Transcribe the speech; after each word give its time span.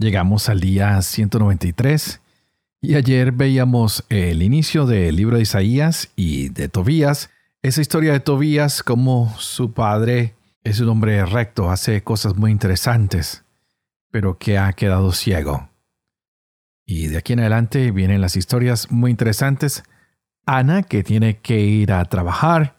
Llegamos 0.00 0.48
al 0.48 0.60
día 0.60 1.02
193 1.02 2.22
y 2.80 2.94
ayer 2.94 3.32
veíamos 3.32 4.02
el 4.08 4.42
inicio 4.42 4.86
del 4.86 5.14
libro 5.14 5.36
de 5.36 5.42
Isaías 5.42 6.10
y 6.16 6.48
de 6.48 6.70
Tobías, 6.70 7.28
esa 7.60 7.82
historia 7.82 8.14
de 8.14 8.20
Tobías 8.20 8.82
como 8.82 9.36
su 9.38 9.74
padre 9.74 10.36
es 10.64 10.80
un 10.80 10.88
hombre 10.88 11.26
recto, 11.26 11.70
hace 11.70 12.02
cosas 12.02 12.34
muy 12.34 12.50
interesantes, 12.50 13.44
pero 14.10 14.38
que 14.38 14.56
ha 14.56 14.72
quedado 14.72 15.12
ciego. 15.12 15.68
Y 16.86 17.08
de 17.08 17.18
aquí 17.18 17.34
en 17.34 17.40
adelante 17.40 17.90
vienen 17.90 18.22
las 18.22 18.36
historias 18.36 18.90
muy 18.90 19.10
interesantes. 19.10 19.82
Ana, 20.46 20.82
que 20.82 21.02
tiene 21.02 21.40
que 21.40 21.60
ir 21.60 21.92
a 21.92 22.02
trabajar, 22.06 22.74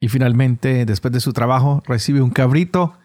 y 0.00 0.08
finalmente, 0.08 0.86
después 0.86 1.12
de 1.12 1.20
su 1.20 1.32
trabajo, 1.32 1.84
recibe 1.86 2.20
un 2.20 2.30
cabrito 2.30 2.98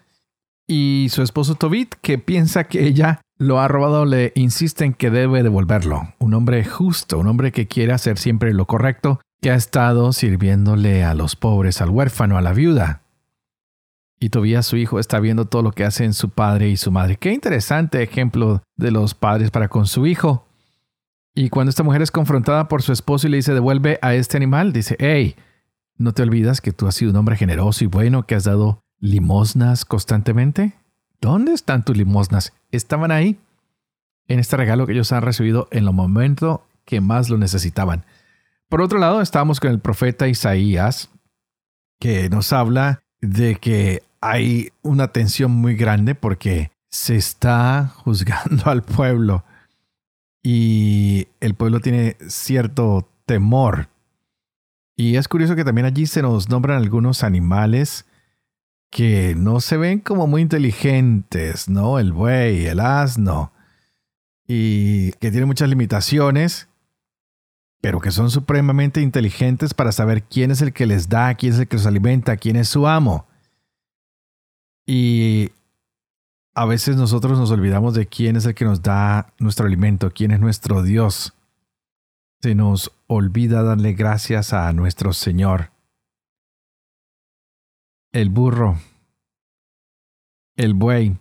y 0.72 1.10
su 1.10 1.20
esposo 1.20 1.54
Tobit, 1.54 1.96
que 2.00 2.16
piensa 2.16 2.64
que 2.64 2.86
ella 2.86 3.20
lo 3.36 3.60
ha 3.60 3.68
robado, 3.68 4.06
le 4.06 4.32
insiste 4.36 4.86
en 4.86 4.94
que 4.94 5.10
debe 5.10 5.42
devolverlo. 5.42 6.14
Un 6.18 6.32
hombre 6.32 6.64
justo, 6.64 7.18
un 7.18 7.26
hombre 7.26 7.52
que 7.52 7.68
quiere 7.68 7.92
hacer 7.92 8.16
siempre 8.16 8.54
lo 8.54 8.66
correcto, 8.66 9.20
que 9.42 9.50
ha 9.50 9.54
estado 9.54 10.14
sirviéndole 10.14 11.04
a 11.04 11.12
los 11.12 11.36
pobres, 11.36 11.82
al 11.82 11.90
huérfano, 11.90 12.38
a 12.38 12.40
la 12.40 12.54
viuda. 12.54 13.02
Y 14.18 14.30
todavía 14.30 14.62
su 14.62 14.78
hijo 14.78 14.98
está 14.98 15.20
viendo 15.20 15.44
todo 15.44 15.60
lo 15.60 15.72
que 15.72 15.84
hacen 15.84 16.14
su 16.14 16.30
padre 16.30 16.70
y 16.70 16.78
su 16.78 16.90
madre. 16.90 17.16
Qué 17.16 17.34
interesante 17.34 18.02
ejemplo 18.02 18.62
de 18.76 18.92
los 18.92 19.14
padres 19.14 19.50
para 19.50 19.68
con 19.68 19.86
su 19.86 20.06
hijo. 20.06 20.46
Y 21.34 21.50
cuando 21.50 21.68
esta 21.68 21.82
mujer 21.82 22.00
es 22.00 22.10
confrontada 22.10 22.68
por 22.68 22.80
su 22.80 22.92
esposo 22.92 23.26
y 23.26 23.30
le 23.30 23.36
dice 23.36 23.52
devuelve 23.52 23.98
a 24.00 24.14
este 24.14 24.38
animal, 24.38 24.72
dice, 24.72 24.96
hey, 24.98 25.36
¿no 25.98 26.14
te 26.14 26.22
olvidas 26.22 26.62
que 26.62 26.72
tú 26.72 26.86
has 26.86 26.94
sido 26.94 27.10
un 27.10 27.18
hombre 27.18 27.36
generoso 27.36 27.84
y 27.84 27.88
bueno 27.88 28.22
que 28.22 28.36
has 28.36 28.44
dado 28.44 28.81
limosnas 29.02 29.84
constantemente? 29.84 30.72
¿Dónde 31.20 31.52
están 31.52 31.84
tus 31.84 31.96
limosnas? 31.96 32.54
Estaban 32.70 33.10
ahí, 33.10 33.38
en 34.28 34.38
este 34.38 34.56
regalo 34.56 34.86
que 34.86 34.92
ellos 34.92 35.12
han 35.12 35.22
recibido 35.22 35.68
en 35.70 35.84
el 35.84 35.92
momento 35.92 36.66
que 36.86 37.02
más 37.02 37.28
lo 37.28 37.36
necesitaban. 37.36 38.06
Por 38.70 38.80
otro 38.80 38.98
lado, 38.98 39.20
estamos 39.20 39.60
con 39.60 39.70
el 39.70 39.80
profeta 39.80 40.28
Isaías, 40.28 41.10
que 42.00 42.30
nos 42.30 42.52
habla 42.52 43.02
de 43.20 43.56
que 43.56 44.02
hay 44.20 44.70
una 44.82 45.08
tensión 45.08 45.50
muy 45.50 45.74
grande 45.76 46.14
porque 46.14 46.70
se 46.88 47.16
está 47.16 47.88
juzgando 47.96 48.70
al 48.70 48.82
pueblo 48.82 49.44
y 50.42 51.28
el 51.40 51.54
pueblo 51.54 51.80
tiene 51.80 52.16
cierto 52.28 53.08
temor. 53.26 53.88
Y 54.96 55.16
es 55.16 55.26
curioso 55.28 55.56
que 55.56 55.64
también 55.64 55.86
allí 55.86 56.06
se 56.06 56.22
nos 56.22 56.48
nombran 56.48 56.78
algunos 56.78 57.22
animales 57.24 58.06
que 58.92 59.34
no 59.34 59.60
se 59.60 59.78
ven 59.78 60.00
como 60.00 60.26
muy 60.26 60.42
inteligentes, 60.42 61.66
¿no? 61.70 61.98
El 61.98 62.12
buey, 62.12 62.66
el 62.66 62.78
asno, 62.78 63.50
y 64.46 65.12
que 65.12 65.30
tienen 65.30 65.46
muchas 65.46 65.70
limitaciones, 65.70 66.68
pero 67.80 68.00
que 68.00 68.10
son 68.10 68.30
supremamente 68.30 69.00
inteligentes 69.00 69.72
para 69.72 69.92
saber 69.92 70.24
quién 70.24 70.50
es 70.50 70.60
el 70.60 70.74
que 70.74 70.84
les 70.84 71.08
da, 71.08 71.34
quién 71.34 71.54
es 71.54 71.60
el 71.60 71.68
que 71.68 71.78
los 71.78 71.86
alimenta, 71.86 72.36
quién 72.36 72.56
es 72.56 72.68
su 72.68 72.86
amo. 72.86 73.26
Y 74.86 75.52
a 76.54 76.66
veces 76.66 76.96
nosotros 76.96 77.38
nos 77.38 77.50
olvidamos 77.50 77.94
de 77.94 78.06
quién 78.06 78.36
es 78.36 78.44
el 78.44 78.54
que 78.54 78.66
nos 78.66 78.82
da 78.82 79.32
nuestro 79.38 79.64
alimento, 79.64 80.12
quién 80.14 80.32
es 80.32 80.40
nuestro 80.40 80.82
Dios. 80.82 81.32
Se 82.42 82.54
nos 82.54 82.92
olvida 83.06 83.62
darle 83.62 83.94
gracias 83.94 84.52
a 84.52 84.70
nuestro 84.74 85.14
Señor 85.14 85.72
el 88.12 88.28
burro, 88.28 88.78
el 90.56 90.74
buey, 90.74 91.18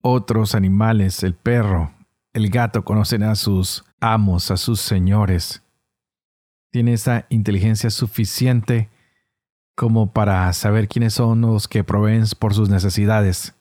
otros 0.00 0.54
animales, 0.54 1.22
el 1.22 1.34
perro, 1.34 1.92
el 2.32 2.50
gato 2.50 2.84
conocen 2.84 3.22
a 3.22 3.34
sus 3.34 3.84
amos, 4.00 4.50
a 4.50 4.56
sus 4.56 4.80
señores. 4.80 5.62
Tiene 6.70 6.92
esa 6.92 7.26
inteligencia 7.28 7.90
suficiente 7.90 8.90
como 9.74 10.12
para 10.12 10.52
saber 10.52 10.88
quiénes 10.88 11.14
son 11.14 11.42
los 11.42 11.68
que 11.68 11.84
proveen 11.84 12.24
por 12.38 12.54
sus 12.54 12.68
necesidades. 12.68 13.54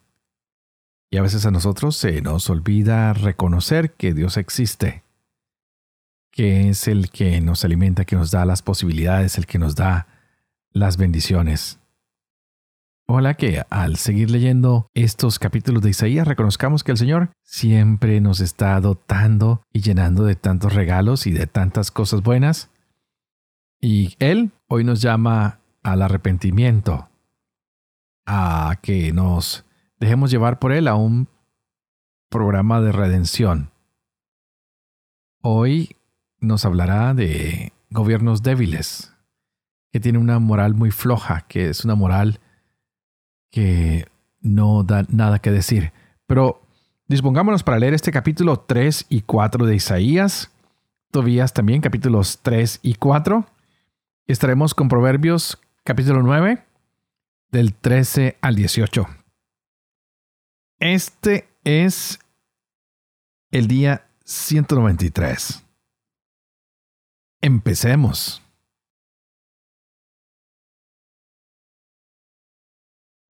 Y 1.10 1.18
a 1.18 1.22
veces 1.22 1.46
a 1.46 1.52
nosotros 1.52 1.96
se 1.96 2.22
nos 2.22 2.50
olvida 2.50 3.14
reconocer 3.14 3.94
que 3.94 4.14
Dios 4.14 4.38
existe, 4.38 5.04
que 6.32 6.70
es 6.70 6.88
el 6.88 7.10
que 7.10 7.40
nos 7.42 7.64
alimenta, 7.64 8.06
que 8.06 8.16
nos 8.16 8.32
da 8.32 8.46
las 8.46 8.62
posibilidades, 8.62 9.38
el 9.38 9.46
que 9.46 9.60
nos 9.60 9.76
da 9.76 10.08
las 10.72 10.98
bendiciones. 10.98 11.80
Hola 13.08 13.36
que 13.36 13.62
al 13.70 13.98
seguir 13.98 14.32
leyendo 14.32 14.90
estos 14.96 15.38
capítulos 15.38 15.84
de 15.84 15.92
Isaías 15.92 16.28
reconozcamos 16.28 16.84
que 16.84 16.92
el 16.92 16.98
Señor 16.98 17.30
siempre 17.44 18.20
nos 18.20 18.40
está 18.40 18.82
dotando 18.82 19.62
y 19.72 19.82
llenando 19.82 20.24
de 20.24 20.36
tantos 20.36 20.74
regalos 20.74 21.28
y 21.28 21.32
de 21.32 21.46
tantas 21.46 21.92
cosas 21.92 22.24
buenas. 22.24 22.72
Y 23.80 24.16
Él 24.18 24.54
hoy 24.68 24.84
nos 24.84 25.04
llama 25.04 25.60
al 25.84 26.02
arrepentimiento, 26.02 27.08
a 28.26 28.80
que 28.82 29.14
nos 29.14 29.66
dejemos 30.00 30.32
llevar 30.32 30.58
por 30.58 30.72
Él 30.72 30.88
a 30.88 30.96
un 30.96 31.28
programa 32.32 32.82
de 32.82 32.92
redención. 32.92 33.70
Hoy 35.44 35.96
nos 36.40 36.66
hablará 36.66 37.14
de 37.14 37.72
gobiernos 37.92 38.42
débiles, 38.42 39.14
que 39.92 40.00
tienen 40.00 40.24
una 40.24 40.40
moral 40.40 40.74
muy 40.74 40.90
floja, 40.90 41.42
que 41.42 41.70
es 41.70 41.86
una 41.86 41.94
moral 41.94 42.40
que 43.52 44.08
no 44.42 44.84
da 44.84 45.06
nada 45.10 45.40
que 45.40 45.52
decir. 45.52 45.92
Pero 46.28 46.62
dispongámonos 47.08 47.64
para 47.64 47.80
leer 47.80 47.94
este 47.94 48.12
capítulo 48.12 48.60
3 48.60 49.08
y 49.10 49.22
4 49.22 49.66
de 49.66 49.76
Isaías. 49.76 50.52
Tobías 51.12 51.54
también 51.54 51.82
capítulos 51.82 52.40
3 52.42 52.80
y 52.84 52.96
4. 52.96 53.46
Estaremos 54.28 54.74
con 54.74 54.90
Proverbios 54.90 55.60
capítulo 55.84 56.24
9 56.24 56.64
del 57.52 57.74
13 57.74 58.38
al 58.42 58.56
18. 58.56 59.08
Este 60.80 61.48
es 61.64 62.20
el 63.52 63.68
día 63.68 64.08
193. 64.26 65.64
Empecemos. 67.42 68.45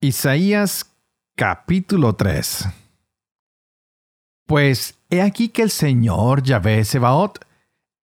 Isaías 0.02 0.94
capítulo 1.36 2.14
3 2.14 2.68
Pues 4.46 5.00
he 5.10 5.22
aquí 5.22 5.50
que 5.50 5.62
el 5.62 5.70
Señor 5.70 6.44
Yahvé 6.44 6.84
Sebaot 6.84 7.40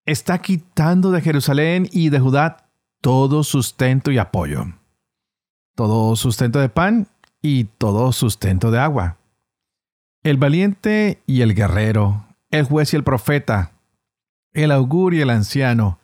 está 0.07 0.39
quitando 0.39 1.11
de 1.11 1.21
Jerusalén 1.21 1.89
y 1.93 2.09
de 2.09 2.19
Judá 2.19 2.71
todo 3.03 3.45
sustento 3.45 4.11
y 4.11 4.17
apoyo, 4.17 4.65
todo 5.75 6.17
sustento 6.17 6.61
de 6.61 6.71
pan 6.71 7.09
y 7.43 7.65
todo 7.65 8.11
sustento 8.13 8.71
de 8.71 8.79
agua. 8.79 9.19
El 10.23 10.39
valiente 10.39 11.23
y 11.27 11.43
el 11.43 11.55
guerrero, 11.55 12.25
el 12.51 12.65
juez 12.65 12.95
y 12.95 12.97
el 12.97 13.05
profeta, 13.05 13.73
el 14.55 14.73
augur 14.73 15.13
y 15.13 15.21
el 15.21 15.31
anciano, 15.31 15.99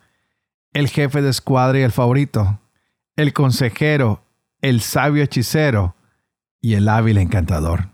el 0.71 0.87
jefe 0.87 1.23
de 1.23 1.29
escuadra 1.29 1.79
y 1.79 1.81
el 1.81 1.91
favorito, 1.91 2.59
el 3.15 3.33
consejero 3.33 4.21
el 4.61 4.81
sabio 4.81 5.23
hechicero 5.23 5.95
y 6.61 6.73
el 6.73 6.89
hábil 6.89 7.17
encantador. 7.17 7.89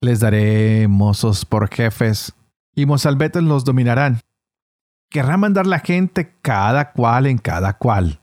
Les 0.00 0.20
daré 0.20 0.88
mozos 0.88 1.44
por 1.44 1.68
jefes, 1.68 2.34
y 2.74 2.86
mozalbetes 2.86 3.42
los 3.42 3.64
dominarán. 3.64 4.20
Querrá 5.10 5.36
mandar 5.36 5.66
la 5.66 5.78
gente 5.78 6.34
cada 6.40 6.92
cual 6.92 7.26
en 7.26 7.38
cada 7.38 7.76
cual, 7.76 8.20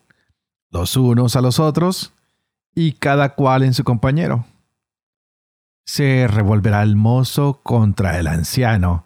los 0.72 0.98
unos 0.98 1.36
a 1.36 1.42
los 1.42 1.60
otros, 1.60 2.14
y 2.74 2.94
cada 2.94 3.36
cual 3.36 3.64
en 3.64 3.74
su 3.74 3.84
compañero. 3.84 4.46
Se 5.86 6.28
revolverá 6.28 6.82
el 6.84 6.96
mozo 6.96 7.62
contra 7.64 8.20
el 8.20 8.28
anciano, 8.28 9.06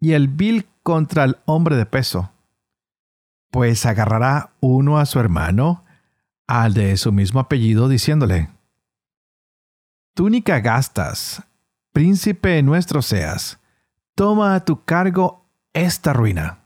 y 0.00 0.12
el 0.12 0.28
vil 0.28 0.66
contra 0.82 1.24
el 1.24 1.36
hombre 1.44 1.76
de 1.76 1.86
peso, 1.86 2.32
pues 3.50 3.84
agarrará 3.86 4.50
uno 4.60 4.98
a 4.98 5.06
su 5.06 5.20
hermano, 5.20 5.84
al 6.48 6.74
de 6.74 6.96
su 6.96 7.12
mismo 7.12 7.38
apellido, 7.38 7.88
diciéndole, 7.88 8.48
Túnica 10.14 10.58
gastas, 10.58 11.44
príncipe 11.92 12.60
nuestro 12.62 13.02
seas, 13.02 13.60
toma 14.16 14.56
a 14.56 14.64
tu 14.64 14.84
cargo 14.84 15.46
esta 15.72 16.12
ruina. 16.12 16.64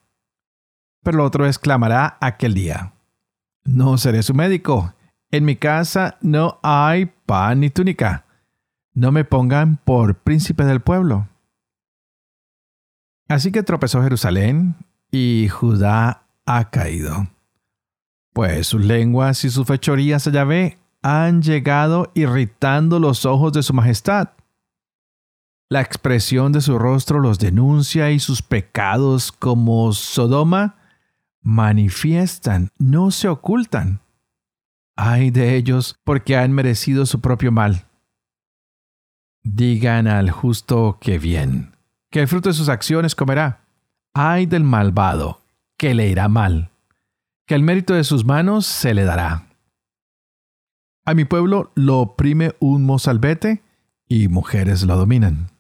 Pero 1.03 1.19
el 1.19 1.27
otro 1.27 1.47
exclamará 1.47 2.17
aquel 2.21 2.55
día, 2.55 2.95
no 3.65 3.99
seré 3.99 4.23
su 4.23 4.33
médico, 4.33 4.95
en 5.31 5.45
mi 5.45 5.57
casa 5.57 6.17
no 6.23 6.61
hay 6.63 7.07
pan 7.27 7.61
ni 7.61 7.69
túnica, 7.69 8.25
no 8.95 9.13
me 9.13 9.25
pongan 9.25 9.79
por 9.79 10.21
príncipe 10.21 10.65
del 10.65 10.81
pueblo. 10.81 11.29
Así 13.29 13.51
que 13.51 13.63
tropezó 13.63 14.03
Jerusalén 14.03 14.77
y 15.11 15.49
Judá 15.49 16.27
ha 16.47 16.71
caído. 16.71 17.32
Pues 18.33 18.69
sus 18.69 18.85
lenguas 18.85 19.45
y 19.45 19.51
sus 19.51 19.67
fechorías 19.67 20.27
a 20.27 20.31
Yahvé 20.31 20.79
han 21.03 21.43
llegado 21.43 22.11
irritando 22.15 22.99
los 22.99 23.27
ojos 23.27 23.53
de 23.53 23.63
su 23.63 23.75
majestad. 23.75 24.31
La 25.69 25.81
expresión 25.81 26.53
de 26.53 26.61
su 26.61 26.79
rostro 26.79 27.19
los 27.19 27.39
denuncia 27.39 28.11
y 28.11 28.21
sus 28.21 28.43
pecados 28.43 29.33
como 29.33 29.93
Sodoma 29.93 30.77
manifiestan, 31.41 32.71
no 32.79 33.11
se 33.11 33.29
ocultan. 33.29 34.01
Ay 34.97 35.31
de 35.31 35.57
ellos 35.57 35.99
porque 36.05 36.37
han 36.37 36.53
merecido 36.53 37.07
su 37.07 37.21
propio 37.21 37.53
mal. 37.53 37.87
Digan 39.43 40.07
al 40.07 40.31
justo 40.31 40.99
que 41.01 41.19
bien, 41.19 41.75
que 42.11 42.21
el 42.21 42.29
fruto 42.29 42.51
de 42.51 42.55
sus 42.55 42.69
acciones 42.69 43.15
comerá. 43.15 43.65
Ay 44.15 44.47
del 44.47 44.63
malvado, 44.63 45.41
que 45.77 45.95
le 45.95 46.09
irá 46.09 46.29
mal, 46.29 46.71
que 47.53 47.57
el 47.57 47.65
mérito 47.65 47.93
de 47.93 48.03
sus 48.03 48.25
manos 48.25 48.65
se 48.65 48.95
le 48.95 49.05
dará. 49.05 49.47
A 51.05 51.13
mi 51.13 51.27
pueblo 51.27 51.71
lo 51.75 51.99
oprime 51.99 52.55
un 52.61 52.87
mozalbete 52.87 53.63
y 54.09 54.29
mujeres 54.29 54.85
lo 54.85 54.97
dominan. 54.97 55.51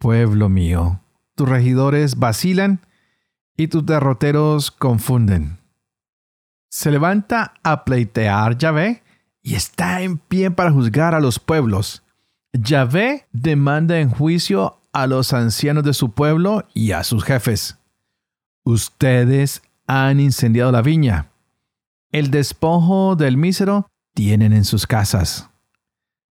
Pueblo 0.00 0.48
mío, 0.48 1.02
tus 1.36 1.48
regidores 1.48 2.18
vacilan 2.18 2.84
y 3.56 3.68
tus 3.68 3.86
derroteros 3.86 4.72
confunden. 4.72 5.60
Se 6.68 6.90
levanta 6.90 7.54
a 7.62 7.84
pleitear 7.84 8.58
Yahvé 8.58 9.04
y 9.44 9.54
está 9.54 10.02
en 10.02 10.18
pie 10.18 10.50
para 10.50 10.72
juzgar 10.72 11.14
a 11.14 11.20
los 11.20 11.38
pueblos. 11.38 12.02
Yahvé 12.52 13.28
demanda 13.30 14.00
en 14.00 14.10
juicio 14.10 14.80
a 14.92 15.06
los 15.06 15.32
ancianos 15.32 15.84
de 15.84 15.94
su 15.94 16.10
pueblo 16.10 16.66
y 16.74 16.90
a 16.90 17.04
sus 17.04 17.22
jefes. 17.22 17.78
Ustedes 18.64 19.62
han 19.90 20.20
incendiado 20.20 20.70
la 20.70 20.82
viña. 20.82 21.32
El 22.12 22.30
despojo 22.30 23.16
del 23.16 23.36
mísero 23.36 23.88
tienen 24.14 24.52
en 24.52 24.64
sus 24.64 24.86
casas. 24.86 25.50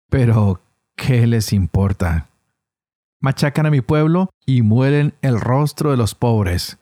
Pero, 0.09 0.59
¿qué 0.95 1.27
les 1.27 1.53
importa? 1.53 2.29
Machacan 3.19 3.67
a 3.67 3.71
mi 3.71 3.81
pueblo 3.81 4.31
y 4.45 4.63
mueren 4.63 5.13
el 5.21 5.39
rostro 5.39 5.91
de 5.91 5.97
los 5.97 6.15
pobres. 6.15 6.79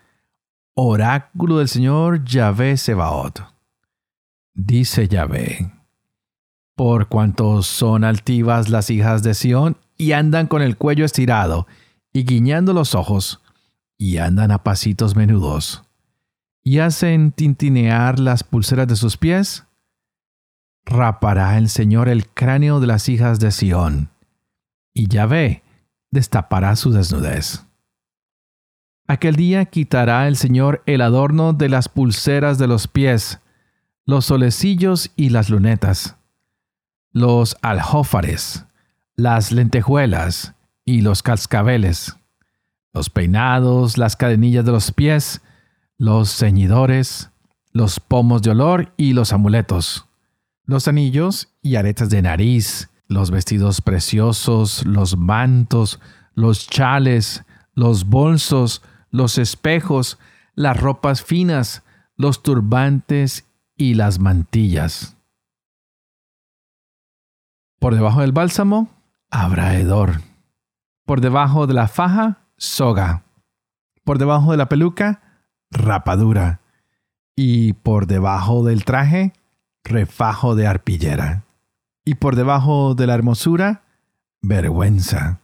Oráculo 0.74 1.58
del 1.58 1.68
Señor 1.68 2.24
Yahvé 2.24 2.78
Sebaot. 2.78 3.44
Dice 4.54 5.10
Yahvé, 5.10 5.74
por 6.76 7.10
cuanto 7.10 7.64
son 7.64 8.06
altivas 8.06 8.70
las 8.70 8.90
hijas 8.90 9.24
de 9.24 9.34
Sión 9.34 9.78
y 9.98 10.14
andan 10.14 10.48
con 10.48 10.62
el 10.62 10.78
cuello 10.78 11.04
estirado 11.04 11.68
y 12.14 12.24
guiñando 12.24 12.74
los 12.74 12.96
ojos, 12.96 13.42
y 13.98 14.18
andan 14.18 14.52
a 14.52 14.64
pasitos 14.64 15.16
menudos, 15.16 15.84
y 16.64 16.80
hacen 16.80 17.32
tintinear 17.32 18.20
las 18.20 18.44
pulseras 18.44 18.88
de 18.88 18.96
sus 18.96 19.18
pies, 19.18 19.66
rapará 20.86 21.58
el 21.58 21.70
Señor 21.70 22.10
el 22.10 22.28
cráneo 22.28 22.80
de 22.80 22.88
las 22.88 23.10
hijas 23.10 23.40
de 23.40 23.52
Sión, 23.52 24.10
y 24.94 25.08
Yahvé 25.08 25.64
destapará 26.12 26.76
su 26.76 26.92
desnudez. 26.92 27.66
Aquel 29.08 29.36
día 29.36 29.66
quitará 29.66 30.28
el 30.28 30.38
Señor 30.38 30.84
el 30.86 31.02
adorno 31.02 31.54
de 31.54 31.70
las 31.70 31.90
pulseras 31.90 32.58
de 32.58 32.68
los 32.68 32.88
pies, 32.88 33.40
los 34.06 34.26
solecillos 34.26 35.12
y 35.16 35.30
las 35.30 35.50
lunetas, 35.50 36.16
los 37.12 37.58
aljófares, 37.62 38.66
las 39.16 39.52
lentejuelas 39.52 40.54
y 40.86 41.02
los 41.02 41.24
cascabeles, 41.24 42.16
los 42.94 43.10
peinados, 43.10 43.98
las 43.98 44.16
cadenillas 44.16 44.66
de 44.66 44.72
los 44.72 44.92
pies, 44.92 45.42
los 46.02 46.30
ceñidores, 46.30 47.30
los 47.72 48.00
pomos 48.00 48.42
de 48.42 48.52
olor 48.52 48.94
y 48.98 49.14
los 49.14 49.34
amuletos 49.34 50.08
los 50.72 50.88
anillos 50.88 51.50
y 51.62 51.76
aretas 51.76 52.10
de 52.10 52.22
nariz, 52.22 52.90
los 53.08 53.30
vestidos 53.30 53.82
preciosos, 53.82 54.86
los 54.86 55.18
mantos, 55.18 56.00
los 56.34 56.68
chales, 56.68 57.44
los 57.74 58.06
bolsos, 58.06 58.82
los 59.10 59.38
espejos, 59.38 60.18
las 60.56 60.80
ropas 60.80 61.24
finas, 61.24 61.84
los 62.16 62.42
turbantes 62.42 63.46
y 63.76 63.96
las 63.96 64.20
mantillas. 64.20 65.18
Por 67.80 67.96
debajo 67.96 68.22
del 68.22 68.32
bálsamo 68.32 68.88
habrá 69.30 69.76
hedor. 69.76 70.22
Por 71.06 71.20
debajo 71.20 71.68
de 71.68 71.74
la 71.74 71.90
faja, 71.90 72.48
soga. 72.56 73.24
Por 74.06 74.20
debajo 74.20 74.52
de 74.52 74.58
la 74.58 74.70
peluca, 74.70 75.31
rapadura. 75.72 76.60
Y 77.36 77.74
por 77.74 78.08
debajo 78.08 78.64
del 78.64 78.86
traje, 78.86 79.34
refajo 79.84 80.56
de 80.56 80.68
arpillera, 80.68 81.46
y 82.06 82.16
por 82.16 82.36
debajo 82.36 82.94
de 82.94 83.08
la 83.08 83.16
hermosura, 83.16 83.84
vergüenza. 84.42 85.40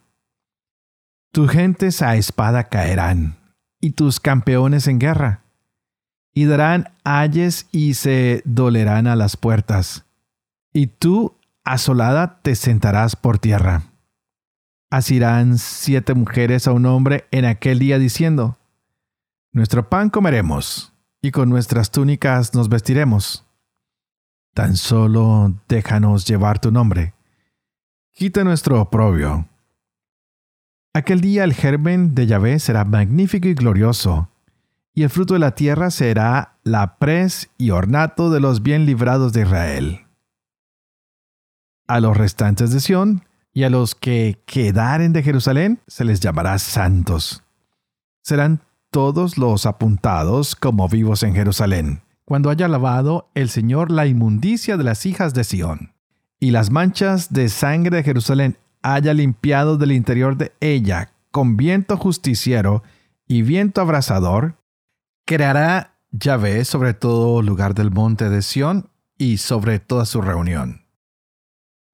Tus 1.32 1.50
gentes 1.52 2.02
a 2.02 2.16
espada 2.16 2.66
caerán, 2.66 3.38
y 3.80 3.92
tus 3.92 4.20
campeones 4.20 4.88
en 4.88 5.00
guerra, 5.00 5.44
y 6.34 6.46
darán 6.46 6.92
ayes 7.04 7.68
y 7.72 7.94
se 7.96 8.42
dolerán 8.46 9.08
a 9.08 9.16
las 9.16 9.38
puertas, 9.38 10.06
y 10.74 10.88
tú, 10.88 11.36
asolada, 11.64 12.40
te 12.42 12.56
sentarás 12.56 13.16
por 13.16 13.40
tierra. 13.40 13.84
Asirán 14.90 15.58
siete 15.58 16.14
mujeres 16.14 16.68
a 16.68 16.72
un 16.72 16.86
hombre 16.86 17.26
en 17.32 17.46
aquel 17.46 17.80
día 17.80 18.00
diciendo, 18.00 18.57
Nuestro 19.52 19.90
pan 19.90 20.10
comeremos, 20.10 20.94
y 21.22 21.32
con 21.32 21.50
nuestras 21.50 21.92
túnicas 21.92 22.54
nos 22.54 22.70
vestiremos 22.70 23.48
Tan 24.58 24.76
solo 24.76 25.54
déjanos 25.68 26.26
llevar 26.26 26.58
tu 26.58 26.72
nombre. 26.72 27.14
Quita 28.12 28.44
nuestro 28.44 28.82
oprobio. 28.82 29.48
Aquel 30.96 31.22
día 31.22 31.44
el 31.44 31.54
germen 31.54 32.16
de 32.16 32.26
Yahvé 32.26 32.58
será 32.58 32.84
magnífico 32.84 33.48
y 33.48 33.54
glorioso, 33.54 34.32
y 34.96 35.04
el 35.04 35.12
fruto 35.12 35.36
de 35.36 35.42
la 35.42 35.54
tierra 35.54 35.92
será 35.92 36.58
la 36.64 36.98
pres 36.98 37.52
y 37.60 37.70
ornato 37.70 38.32
de 38.32 38.40
los 38.40 38.64
bien 38.64 38.88
librados 38.88 39.32
de 39.32 39.42
Israel. 39.44 40.08
A 41.88 42.00
los 42.00 42.18
restantes 42.18 42.72
de 42.72 42.80
Sión 42.80 43.26
y 43.54 43.62
a 43.62 43.70
los 43.70 43.94
que 43.94 44.42
quedaren 44.48 45.14
de 45.14 45.22
Jerusalén 45.22 45.82
se 45.86 46.04
les 46.04 46.20
llamará 46.20 46.58
santos. 46.58 47.44
Serán 48.24 48.64
todos 48.90 49.38
los 49.38 49.66
apuntados 49.66 50.56
como 50.56 50.88
vivos 50.88 51.24
en 51.24 51.36
Jerusalén 51.36 52.02
cuando 52.28 52.50
haya 52.50 52.68
lavado 52.68 53.30
el 53.36 53.48
Señor 53.48 53.90
la 53.90 54.06
inmundicia 54.06 54.76
de 54.76 54.84
las 54.84 55.06
hijas 55.06 55.34
de 55.34 55.46
Sión, 55.46 55.94
y 56.42 56.52
las 56.52 56.72
manchas 56.72 57.32
de 57.32 57.48
sangre 57.48 57.96
de 57.96 58.04
Jerusalén 58.04 58.58
haya 58.82 59.14
limpiado 59.14 59.78
del 59.78 59.94
interior 59.94 60.36
de 60.36 60.52
ella 60.60 61.14
con 61.32 61.56
viento 61.56 61.96
justiciero 61.96 62.84
y 63.30 63.44
viento 63.44 63.80
abrasador, 63.80 64.58
creará 65.26 65.96
Yahvé 66.12 66.66
sobre 66.66 66.94
todo 66.94 67.42
lugar 67.42 67.74
del 67.74 67.92
monte 67.92 68.30
de 68.30 68.42
Sión 68.42 68.90
y 69.18 69.38
sobre 69.38 69.80
toda 69.80 70.06
su 70.06 70.22
reunión. 70.22 70.82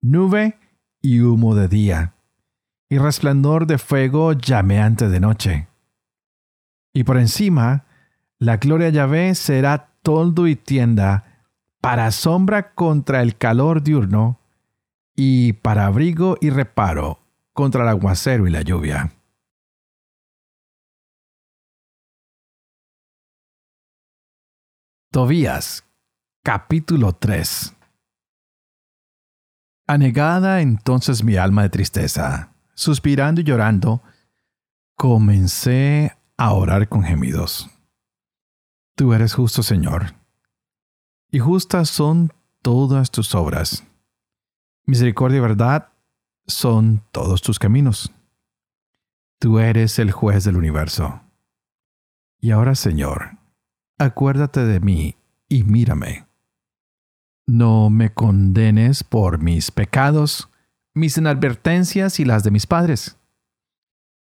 Nube 0.01 0.57
y 0.99 1.19
humo 1.19 1.53
de 1.53 1.67
día, 1.67 2.15
y 2.89 2.97
resplandor 2.97 3.67
de 3.67 3.77
fuego 3.77 4.33
llameante 4.33 5.09
de 5.09 5.19
noche. 5.19 5.67
Y 6.93 7.03
por 7.03 7.17
encima, 7.17 7.85
la 8.37 8.57
gloria 8.57 8.87
de 8.87 8.93
Yahvé 8.93 9.35
será 9.35 9.89
toldo 10.03 10.47
y 10.47 10.55
tienda, 10.55 11.45
para 11.81 12.11
sombra 12.11 12.73
contra 12.73 13.21
el 13.21 13.35
calor 13.35 13.81
diurno, 13.81 14.39
y 15.15 15.53
para 15.53 15.87
abrigo 15.87 16.37
y 16.39 16.49
reparo 16.49 17.19
contra 17.53 17.83
el 17.83 17.89
aguacero 17.89 18.47
y 18.47 18.51
la 18.51 18.61
lluvia. 18.61 19.11
Tobías, 25.11 25.85
capítulo 26.43 27.13
3 27.13 27.75
Anegada 29.85 30.61
entonces 30.61 31.23
mi 31.23 31.35
alma 31.35 31.63
de 31.63 31.69
tristeza, 31.69 32.55
suspirando 32.73 33.41
y 33.41 33.43
llorando, 33.43 34.01
comencé 34.95 36.17
a 36.37 36.53
orar 36.53 36.89
con 36.89 37.03
gemidos. 37.03 37.69
Tú 38.95 39.13
eres 39.13 39.33
justo, 39.33 39.63
Señor, 39.63 40.13
y 41.31 41.39
justas 41.39 41.89
son 41.89 42.31
todas 42.61 43.11
tus 43.11 43.33
obras. 43.35 43.83
Misericordia 44.85 45.37
y 45.37 45.41
verdad 45.41 45.89
son 46.45 47.03
todos 47.11 47.41
tus 47.41 47.57
caminos. 47.57 48.11
Tú 49.39 49.59
eres 49.59 49.99
el 49.99 50.11
juez 50.11 50.43
del 50.43 50.57
universo. 50.57 51.21
Y 52.39 52.51
ahora, 52.51 52.75
Señor, 52.75 53.37
acuérdate 53.97 54.65
de 54.65 54.79
mí 54.79 55.15
y 55.47 55.63
mírame. 55.63 56.27
No 57.45 57.89
me 57.89 58.13
condenes 58.13 59.03
por 59.03 59.39
mis 59.39 59.71
pecados, 59.71 60.49
mis 60.93 61.17
inadvertencias 61.17 62.19
y 62.19 62.25
las 62.25 62.43
de 62.43 62.51
mis 62.51 62.67
padres. 62.67 63.17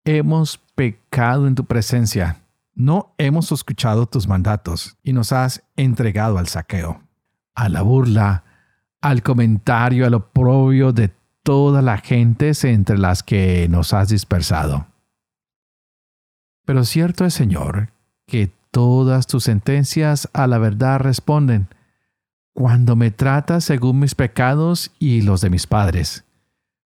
Hemos 0.04 0.59
pecado 0.75 1.47
en 1.47 1.54
tu 1.54 1.64
presencia, 1.64 2.42
no 2.75 3.14
hemos 3.18 3.52
escuchado 3.52 4.06
tus 4.06 4.26
mandatos 4.26 4.97
y 5.04 5.12
nos 5.12 5.32
has 5.32 5.62
entregado 5.76 6.38
al 6.38 6.49
saqueo, 6.49 7.02
a 7.54 7.68
la 7.68 7.82
burla, 7.82 8.42
al 9.00 9.23
comentario, 9.23 10.04
al 10.04 10.14
oprobio 10.14 10.92
de 10.92 11.12
todas 11.44 11.85
las 11.85 12.02
gentes 12.02 12.64
entre 12.64 12.99
las 12.99 13.23
que 13.23 13.68
nos 13.68 13.92
has 13.92 14.09
dispersado. 14.09 14.87
Pero 16.64 16.85
cierto 16.85 17.25
es, 17.25 17.35
Señor, 17.35 17.92
que 18.26 18.50
todas 18.73 19.26
tus 19.26 19.44
sentencias 19.44 20.28
a 20.32 20.49
la 20.49 20.59
verdad 20.59 20.99
responden, 20.99 21.68
cuando 22.54 22.97
me 22.97 23.11
tratas 23.11 23.64
según 23.64 24.00
mis 24.00 24.14
pecados 24.14 24.90
y 24.99 25.23
los 25.23 25.40
de 25.40 25.50
mis 25.50 25.66
padres, 25.66 26.25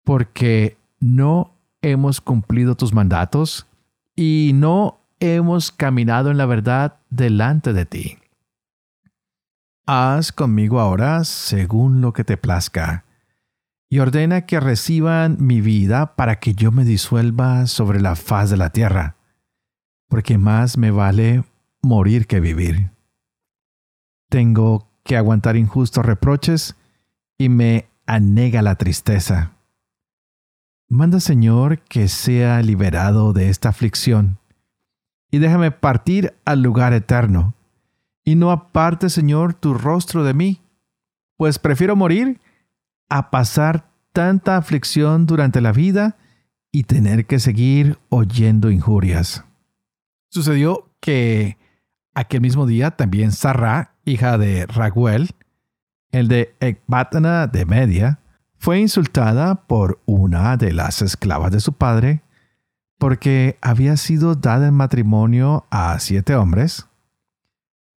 porque 0.05 0.77
no 1.01 1.52
hemos 1.83 2.21
cumplido 2.21 2.77
tus 2.77 2.93
mandatos 2.93 3.67
y 4.17 4.53
no 4.55 5.01
hemos 5.21 5.71
caminado 5.71 6.31
en 6.31 6.39
la 6.39 6.47
verdad 6.47 6.99
delante 7.11 7.73
de 7.73 7.87
ti. 7.87 8.19
Haz 9.87 10.33
conmigo 10.33 10.81
ahora 10.81 11.25
según 11.25 12.01
lo 12.01 12.13
que 12.13 12.25
te 12.25 12.37
plazca, 12.37 13.05
y 13.91 13.99
ordena 13.99 14.47
que 14.47 14.59
reciban 14.59 15.37
mi 15.39 15.61
vida 15.61 16.17
para 16.17 16.41
que 16.41 16.55
yo 16.55 16.73
me 16.73 16.85
disuelva 16.85 17.67
sobre 17.67 18.01
la 18.01 18.17
faz 18.17 18.49
de 18.49 18.57
la 18.57 18.71
tierra, 18.71 19.17
porque 20.09 20.39
más 20.39 20.79
me 20.79 20.91
vale 20.91 21.45
morir 21.83 22.27
que 22.27 22.41
vivir. 22.41 22.91
Tengo 24.31 24.89
que 25.05 25.17
aguantar 25.17 25.57
injustos 25.57 26.07
reproches 26.07 26.77
y 27.37 27.49
me 27.49 27.89
anega 28.07 28.63
la 28.63 28.77
tristeza. 28.77 29.52
Manda, 30.93 31.21
Señor, 31.21 31.79
que 31.79 32.07
sea 32.07 32.61
liberado 32.61 33.33
de 33.33 33.49
esta 33.49 33.71
aflicción, 33.71 34.39
y 35.31 35.39
déjame 35.39 35.71
partir 35.71 36.35
al 36.45 36.61
lugar 36.61 36.93
eterno, 36.93 37.55
y 38.27 38.35
no 38.35 38.51
aparte, 38.51 39.09
Señor, 39.09 39.55
tu 39.55 39.73
rostro 39.73 40.23
de 40.23 40.35
mí, 40.35 40.61
pues 41.39 41.59
prefiero 41.59 41.97
morir 41.97 42.43
a 43.09 43.31
pasar 43.31 43.89
tanta 44.13 44.59
aflicción 44.59 45.25
durante 45.25 45.63
la 45.63 45.73
vida 45.73 46.19
y 46.71 46.83
tener 46.83 47.25
que 47.25 47.39
seguir 47.39 47.99
oyendo 48.11 48.71
injurias. 48.71 49.47
Sucedió 50.29 50.91
que 51.01 51.57
aquel 52.13 52.43
mismo 52.43 52.67
día 52.67 52.91
también 52.91 53.33
Sarra 53.33 53.95
hija 54.05 54.37
de 54.37 54.67
Raguel, 54.67 55.31
el 56.11 56.29
de 56.29 56.55
Ecbatana 56.61 57.47
de 57.47 57.65
Media, 57.65 58.22
fue 58.63 58.79
insultada 58.79 59.57
por 59.57 60.01
una 60.07 60.57
de 60.57 60.73
las 60.73 61.03
esclavas 61.03 61.51
de 61.51 61.59
su 61.59 61.73
padre 61.73 62.23
porque 62.97 63.59
había 63.61 63.97
sido 63.97 64.37
dada 64.37 64.69
en 64.69 64.75
matrimonio 64.75 65.67
a 65.71 65.99
siete 65.99 66.37
hombres. 66.37 66.87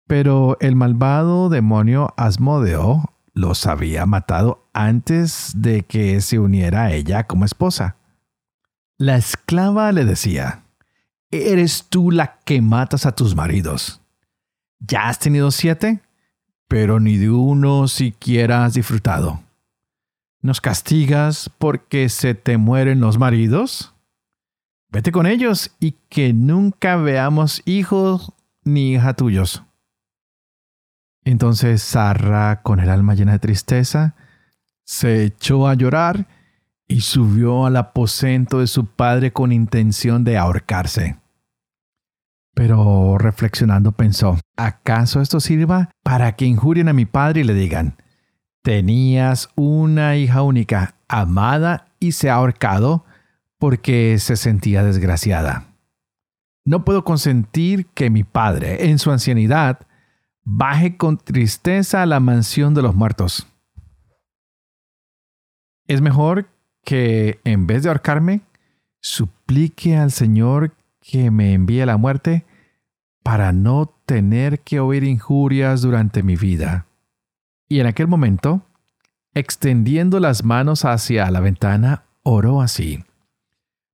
Pero 0.07 0.57
el 0.61 0.75
malvado 0.75 1.49
demonio 1.49 2.15
Asmodeo 2.17 3.13
los 3.35 3.67
había 3.67 4.07
matado 4.07 4.67
antes 4.73 5.51
de 5.55 5.83
que 5.83 6.19
se 6.21 6.39
uniera 6.39 6.85
a 6.85 6.93
ella 6.93 7.27
como 7.27 7.45
esposa. 7.45 7.97
La 8.97 9.17
esclava 9.17 9.91
le 9.91 10.03
decía, 10.03 10.63
Eres 11.29 11.85
tú 11.89 12.09
la 12.09 12.39
que 12.43 12.63
matas 12.63 13.05
a 13.05 13.11
tus 13.11 13.35
maridos. 13.35 14.01
Ya 14.79 15.09
has 15.09 15.19
tenido 15.19 15.51
siete, 15.51 15.99
pero 16.67 16.99
ni 16.99 17.17
de 17.17 17.29
uno 17.29 17.87
siquiera 17.87 18.65
has 18.65 18.73
disfrutado. 18.73 19.44
¿Nos 20.45 20.61
castigas 20.61 21.49
porque 21.57 22.07
se 22.07 22.35
te 22.35 22.59
mueren 22.59 22.99
los 22.99 23.17
maridos? 23.17 23.95
Vete 24.91 25.11
con 25.11 25.25
ellos 25.25 25.75
y 25.79 25.95
que 26.07 26.33
nunca 26.33 26.97
veamos 26.97 27.63
hijos 27.65 28.31
ni 28.63 28.93
hija 28.93 29.15
tuyos. 29.15 29.63
Entonces 31.23 31.81
Sarra, 31.81 32.61
con 32.61 32.79
el 32.79 32.91
alma 32.91 33.15
llena 33.15 33.31
de 33.31 33.39
tristeza, 33.39 34.13
se 34.83 35.23
echó 35.23 35.67
a 35.67 35.73
llorar 35.73 36.27
y 36.87 37.01
subió 37.01 37.65
al 37.65 37.75
aposento 37.75 38.59
de 38.59 38.67
su 38.67 38.85
padre 38.85 39.33
con 39.33 39.51
intención 39.51 40.23
de 40.23 40.37
ahorcarse. 40.37 41.17
Pero 42.53 43.17
reflexionando 43.17 43.93
pensó, 43.93 44.37
¿acaso 44.57 45.21
esto 45.21 45.39
sirva 45.39 45.89
para 46.03 46.35
que 46.35 46.45
injurien 46.45 46.87
a 46.87 46.93
mi 46.93 47.07
padre 47.07 47.41
y 47.41 47.45
le 47.45 47.55
digan, 47.55 47.95
tenías 48.65 49.49
una 49.53 50.17
hija 50.17 50.41
única, 50.41 50.95
amada 51.07 51.85
y 51.99 52.13
se 52.13 52.31
ha 52.31 52.33
ahorcado 52.33 53.05
porque 53.59 54.17
se 54.17 54.35
sentía 54.37 54.83
desgraciada? 54.83 55.67
No 56.65 56.83
puedo 56.83 57.03
consentir 57.03 57.85
que 57.93 58.09
mi 58.09 58.23
padre, 58.23 58.89
en 58.89 58.97
su 58.97 59.11
ancianidad, 59.11 59.81
baje 60.43 60.97
con 60.97 61.19
tristeza 61.19 62.01
a 62.01 62.07
la 62.07 62.19
mansión 62.19 62.73
de 62.73 62.81
los 62.81 62.95
muertos. 62.95 63.45
Es 65.85 66.01
mejor 66.01 66.49
que, 66.83 67.39
en 67.43 67.67
vez 67.67 67.83
de 67.83 67.89
ahorcarme, 67.89 68.41
suplique 68.99 69.95
al 69.95 70.11
Señor 70.11 70.75
que 71.01 71.29
me 71.29 71.53
envíe 71.53 71.85
la 71.85 71.97
muerte 71.97 72.45
para 73.21 73.51
no 73.53 73.93
tener 74.07 74.61
que 74.61 74.79
oír 74.79 75.03
injurias 75.03 75.83
durante 75.83 76.23
mi 76.23 76.35
vida. 76.35 76.84
Y 77.67 77.79
en 77.79 77.87
aquel 77.87 78.07
momento, 78.07 78.65
extendiendo 79.33 80.19
las 80.19 80.43
manos 80.43 80.85
hacia 80.85 81.29
la 81.31 81.39
ventana, 81.39 82.03
oró 82.23 82.61
así. 82.61 83.03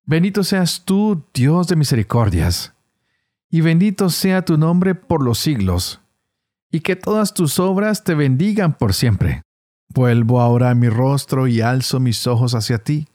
Bendito 0.04 0.44
seas 0.44 0.84
tú, 0.84 1.24
Dios 1.32 1.68
de 1.68 1.76
misericordias, 1.76 2.74
y 3.48 3.60
bendito 3.60 4.10
sea 4.10 4.44
tu 4.44 4.58
nombre 4.58 4.94
por 4.94 5.22
los 5.22 5.38
siglos, 5.38 6.00
y 6.70 6.80
que 6.80 6.96
todas 6.96 7.34
tus 7.34 7.58
obras 7.58 8.02
te 8.02 8.14
bendigan 8.14 8.72
por 8.72 8.94
siempre. 8.94 9.42
Vuelvo 9.88 10.40
ahora 10.40 10.74
mi 10.74 10.88
rostro 10.88 11.46
y 11.46 11.60
alzo 11.60 12.00
mis 12.00 12.26
ojos 12.26 12.54
hacia 12.54 12.78
ti. 12.78 13.08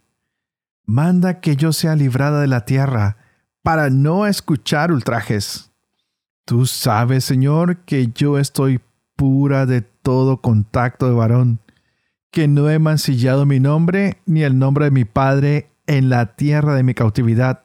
Manda 0.86 1.42
que 1.42 1.56
yo 1.56 1.74
sea 1.74 1.96
librada 1.96 2.40
de 2.40 2.48
la 2.48 2.66
tierra, 2.66 3.18
para 3.64 3.90
no 3.90 4.28
escuchar 4.28 4.92
ultrajes. 4.92 5.72
Tú 6.46 6.66
sabes, 6.66 7.26
Señor, 7.26 7.80
que 7.80 8.08
yo 8.08 8.38
estoy 8.38 8.80
pura 9.18 9.66
de 9.66 9.82
todo 9.82 10.42
contacto 10.42 11.10
de 11.10 11.16
varón, 11.16 11.60
que 12.32 12.48
no 12.48 12.70
he 12.70 12.80
mancillado 12.80 13.46
mi 13.46 13.60
nombre 13.60 14.22
ni 14.26 14.44
el 14.44 14.58
nombre 14.58 14.86
de 14.86 14.92
mi 14.92 15.04
Padre 15.04 15.72
en 15.88 16.10
la 16.10 16.36
tierra 16.36 16.76
de 16.76 16.84
mi 16.84 16.94
cautividad. 16.94 17.64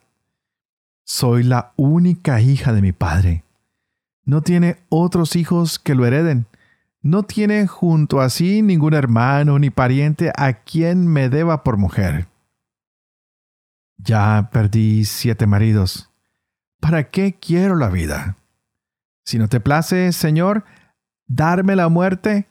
Soy 1.04 1.44
la 1.44 1.72
única 1.76 2.40
hija 2.40 2.72
de 2.72 2.82
mi 2.82 2.92
Padre. 2.92 3.44
No 4.24 4.42
tiene 4.42 4.78
otros 4.88 5.36
hijos 5.36 5.78
que 5.78 5.94
lo 5.94 6.06
hereden. 6.06 6.46
No 7.02 7.24
tiene 7.24 7.66
junto 7.66 8.20
a 8.20 8.30
sí 8.30 8.62
ningún 8.62 8.94
hermano 8.94 9.58
ni 9.58 9.70
pariente 9.70 10.32
a 10.36 10.62
quien 10.62 11.06
me 11.06 11.28
deba 11.28 11.64
por 11.64 11.76
mujer. 11.76 12.28
Ya 13.98 14.48
perdí 14.52 15.04
siete 15.04 15.46
maridos. 15.46 16.10
¿Para 16.80 17.10
qué 17.10 17.34
quiero 17.34 17.76
la 17.76 17.88
vida? 17.88 18.36
Si 19.24 19.38
no 19.38 19.48
te 19.48 19.60
place, 19.60 20.12
Señor, 20.12 20.64
darme 21.34 21.76
la 21.76 21.88
muerte, 21.88 22.48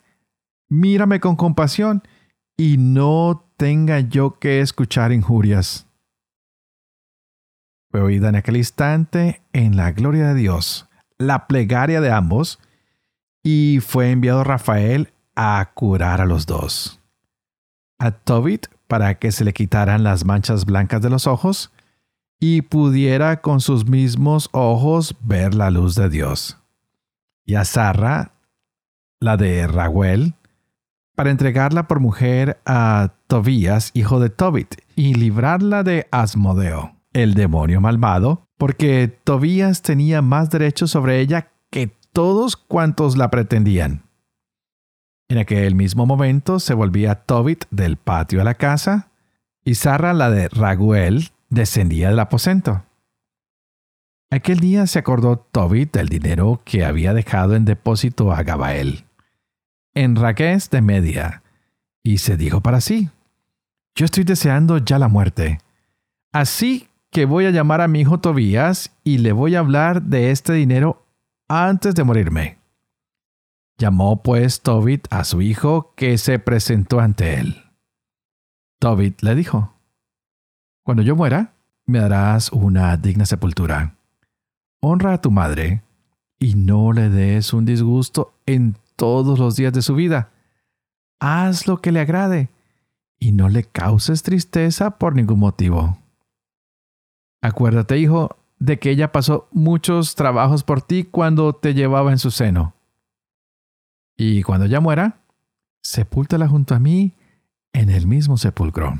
mírame 0.69 1.19
con 1.19 1.35
compasión 1.35 2.03
y 2.57 2.77
no 2.77 3.45
tenga 3.57 3.99
yo 3.99 4.39
que 4.39 4.61
escuchar 4.61 5.11
injurias. 5.11 5.87
Fue 7.91 8.01
oída 8.01 8.29
en 8.29 8.35
aquel 8.35 8.57
instante, 8.57 9.41
en 9.53 9.75
la 9.75 9.91
gloria 9.91 10.29
de 10.29 10.35
Dios, 10.35 10.87
la 11.17 11.47
plegaria 11.47 12.01
de 12.01 12.11
ambos, 12.11 12.59
y 13.43 13.79
fue 13.81 14.11
enviado 14.11 14.43
Rafael 14.43 15.13
a 15.35 15.71
curar 15.73 16.21
a 16.21 16.25
los 16.25 16.45
dos. 16.45 16.99
A 17.99 18.11
Tobit 18.11 18.67
para 18.87 19.19
que 19.19 19.31
se 19.31 19.43
le 19.43 19.53
quitaran 19.53 20.03
las 20.03 20.25
manchas 20.25 20.65
blancas 20.65 21.01
de 21.01 21.09
los 21.09 21.27
ojos 21.27 21.71
y 22.39 22.63
pudiera 22.63 23.41
con 23.41 23.61
sus 23.61 23.87
mismos 23.87 24.49
ojos 24.51 25.15
ver 25.21 25.53
la 25.53 25.69
luz 25.69 25.95
de 25.95 26.09
Dios. 26.09 26.57
Y 27.45 27.55
a 27.55 27.65
Sarra, 27.65 28.30
la 29.21 29.37
de 29.37 29.65
Raguel, 29.67 30.33
para 31.15 31.29
entregarla 31.29 31.87
por 31.87 31.99
mujer 31.99 32.59
a 32.65 33.13
Tobías, 33.27 33.91
hijo 33.93 34.19
de 34.19 34.29
Tobit, 34.29 34.75
y 34.95 35.13
librarla 35.13 35.83
de 35.83 36.07
Asmodeo, 36.11 36.95
el 37.13 37.35
demonio 37.35 37.79
malvado, 37.79 38.47
porque 38.57 39.07
Tobías 39.23 39.83
tenía 39.83 40.21
más 40.21 40.49
derechos 40.49 40.91
sobre 40.91 41.19
ella 41.19 41.51
que 41.69 41.95
todos 42.11 42.57
cuantos 42.57 43.15
la 43.15 43.29
pretendían. 43.29 44.03
En 45.29 45.37
aquel 45.37 45.75
mismo 45.75 46.05
momento 46.05 46.59
se 46.59 46.73
volvía 46.73 47.15
Tobit 47.15 47.65
del 47.69 47.97
patio 47.97 48.41
a 48.41 48.43
la 48.43 48.55
casa, 48.55 49.11
y 49.63 49.75
Sara, 49.75 50.13
la 50.13 50.31
de 50.31 50.49
Raguel, 50.49 51.29
descendía 51.49 52.09
del 52.09 52.19
aposento. 52.19 52.83
Aquel 54.31 54.59
día 54.59 54.87
se 54.87 54.97
acordó 54.97 55.37
Tobit 55.37 55.93
del 55.93 56.09
dinero 56.09 56.61
que 56.65 56.85
había 56.85 57.13
dejado 57.13 57.55
en 57.55 57.65
depósito 57.65 58.31
a 58.31 58.43
Gabael, 58.43 59.05
en 59.93 60.15
Raqués 60.15 60.69
de 60.69 60.81
Media, 60.81 61.43
y 62.03 62.19
se 62.19 62.37
dijo 62.37 62.61
para 62.61 62.81
sí, 62.81 63.09
yo 63.95 64.05
estoy 64.05 64.23
deseando 64.23 64.77
ya 64.77 64.97
la 64.97 65.07
muerte. 65.07 65.59
Así 66.31 66.87
que 67.11 67.25
voy 67.25 67.45
a 67.45 67.51
llamar 67.51 67.81
a 67.81 67.87
mi 67.87 68.01
hijo 68.01 68.19
Tobías 68.19 68.91
y 69.03 69.17
le 69.17 69.33
voy 69.33 69.55
a 69.55 69.59
hablar 69.59 70.01
de 70.03 70.31
este 70.31 70.53
dinero 70.53 71.05
antes 71.47 71.93
de 71.93 72.03
morirme. 72.03 72.57
Llamó 73.77 74.21
pues 74.23 74.61
Tobit 74.61 75.07
a 75.11 75.23
su 75.23 75.41
hijo 75.41 75.93
que 75.95 76.17
se 76.17 76.39
presentó 76.39 76.99
ante 76.99 77.35
él. 77.35 77.63
Tobit 78.79 79.21
le 79.21 79.35
dijo, 79.35 79.73
Cuando 80.83 81.03
yo 81.03 81.15
muera, 81.15 81.53
me 81.85 81.99
darás 81.99 82.51
una 82.51 82.95
digna 82.95 83.25
sepultura. 83.25 83.95
Honra 84.79 85.13
a 85.13 85.21
tu 85.21 85.31
madre 85.31 85.81
y 86.39 86.55
no 86.55 86.93
le 86.93 87.09
des 87.09 87.53
un 87.53 87.65
disgusto 87.65 88.33
en 88.45 88.77
todos 89.01 89.39
los 89.39 89.55
días 89.55 89.73
de 89.73 89.81
su 89.81 89.95
vida. 89.95 90.29
Haz 91.19 91.65
lo 91.65 91.81
que 91.81 91.91
le 91.91 92.01
agrade 92.01 92.51
y 93.17 93.31
no 93.31 93.49
le 93.49 93.63
causes 93.63 94.21
tristeza 94.21 94.99
por 94.99 95.15
ningún 95.15 95.39
motivo. 95.39 95.97
Acuérdate, 97.41 97.97
hijo, 97.97 98.37
de 98.59 98.77
que 98.77 98.91
ella 98.91 99.11
pasó 99.11 99.47
muchos 99.51 100.13
trabajos 100.13 100.63
por 100.63 100.83
ti 100.83 101.03
cuando 101.03 101.53
te 101.53 101.73
llevaba 101.73 102.11
en 102.11 102.19
su 102.19 102.29
seno. 102.29 102.75
Y 104.15 104.43
cuando 104.43 104.67
ya 104.67 104.79
muera, 104.79 105.23
sepúltala 105.81 106.47
junto 106.47 106.75
a 106.75 106.79
mí 106.79 107.15
en 107.73 107.89
el 107.89 108.05
mismo 108.05 108.37
sepulcro. 108.37 108.99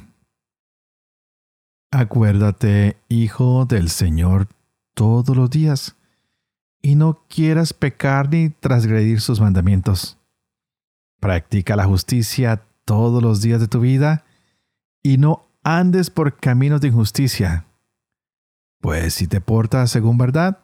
Acuérdate, 1.91 2.98
hijo 3.08 3.65
del 3.67 3.89
Señor, 3.89 4.48
todos 4.96 5.38
los 5.38 5.51
días, 5.51 5.96
y 6.81 6.95
no 6.95 7.23
quieras 7.27 7.73
pecar 7.73 8.29
ni 8.29 8.50
transgredir 8.50 9.21
sus 9.21 9.39
mandamientos. 9.39 10.17
Practica 11.19 11.75
la 11.75 11.85
justicia 11.85 12.63
todos 12.85 13.21
los 13.21 13.41
días 13.41 13.59
de 13.59 13.67
tu 13.67 13.79
vida, 13.79 14.23
y 15.03 15.17
no 15.17 15.45
andes 15.63 16.09
por 16.09 16.38
caminos 16.38 16.81
de 16.81 16.88
injusticia 16.89 17.65
pues 18.81 19.13
si 19.13 19.27
te 19.27 19.39
portas 19.39 19.91
según 19.91 20.17
verdad, 20.17 20.59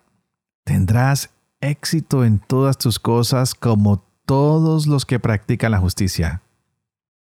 tendrás 0.65 1.29
éxito 1.61 2.25
en 2.25 2.39
todas 2.39 2.77
tus 2.77 2.99
cosas 2.99 3.55
como 3.55 4.03
todos 4.25 4.87
los 4.87 5.05
que 5.05 5.19
practican 5.19 5.71
la 5.71 5.79
justicia. 5.79 6.41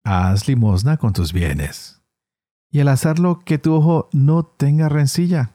Haz 0.02 0.48
limosna 0.48 0.96
con 0.96 1.12
tus 1.12 1.32
bienes, 1.32 2.00
y 2.70 2.80
al 2.80 2.88
hacerlo 2.88 3.40
que 3.44 3.58
tu 3.58 3.74
ojo 3.74 4.08
no 4.12 4.42
tenga 4.42 4.88
rencilla. 4.88 5.52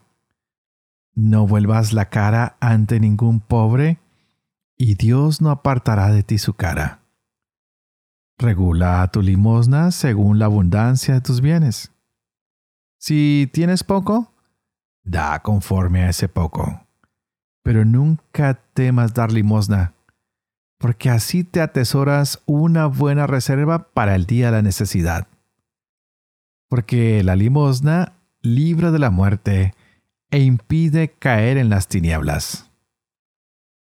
No 1.15 1.47
vuelvas 1.47 1.93
la 1.93 2.09
cara 2.09 2.57
ante 2.59 2.99
ningún 2.99 3.39
pobre, 3.39 3.99
y 4.77 4.95
Dios 4.95 5.41
no 5.41 5.49
apartará 5.49 6.11
de 6.11 6.23
ti 6.23 6.37
su 6.37 6.53
cara. 6.53 6.99
Regula 8.37 9.09
tu 9.13 9.21
limosna 9.21 9.91
según 9.91 10.39
la 10.39 10.45
abundancia 10.45 11.13
de 11.13 11.21
tus 11.21 11.39
bienes. 11.39 11.93
Si 12.99 13.49
tienes 13.53 13.85
poco, 13.85 14.33
da 15.05 15.41
conforme 15.41 16.03
a 16.03 16.09
ese 16.09 16.27
poco. 16.27 16.81
Pero 17.63 17.85
nunca 17.85 18.55
temas 18.73 19.13
dar 19.13 19.31
limosna, 19.31 19.93
porque 20.79 21.09
así 21.09 21.45
te 21.45 21.61
atesoras 21.61 22.41
una 22.45 22.87
buena 22.87 23.25
reserva 23.25 23.87
para 23.93 24.15
el 24.15 24.25
día 24.25 24.47
de 24.47 24.51
la 24.51 24.61
necesidad. 24.61 25.27
Porque 26.67 27.23
la 27.23 27.37
limosna 27.37 28.13
libra 28.41 28.91
de 28.91 28.99
la 28.99 29.11
muerte 29.11 29.74
e 30.35 30.43
impide 30.43 31.13
caer 31.17 31.57
en 31.57 31.69
las 31.69 31.87
tinieblas. 31.87 32.69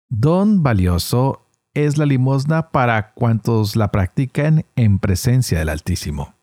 Don 0.08 0.64
valioso 0.64 1.46
es 1.74 1.96
la 1.96 2.06
limosna 2.06 2.72
para 2.72 3.12
cuantos 3.12 3.76
la 3.76 3.92
practican 3.92 4.64
en 4.74 4.98
presencia 4.98 5.60
del 5.60 5.68
Altísimo. 5.68 6.34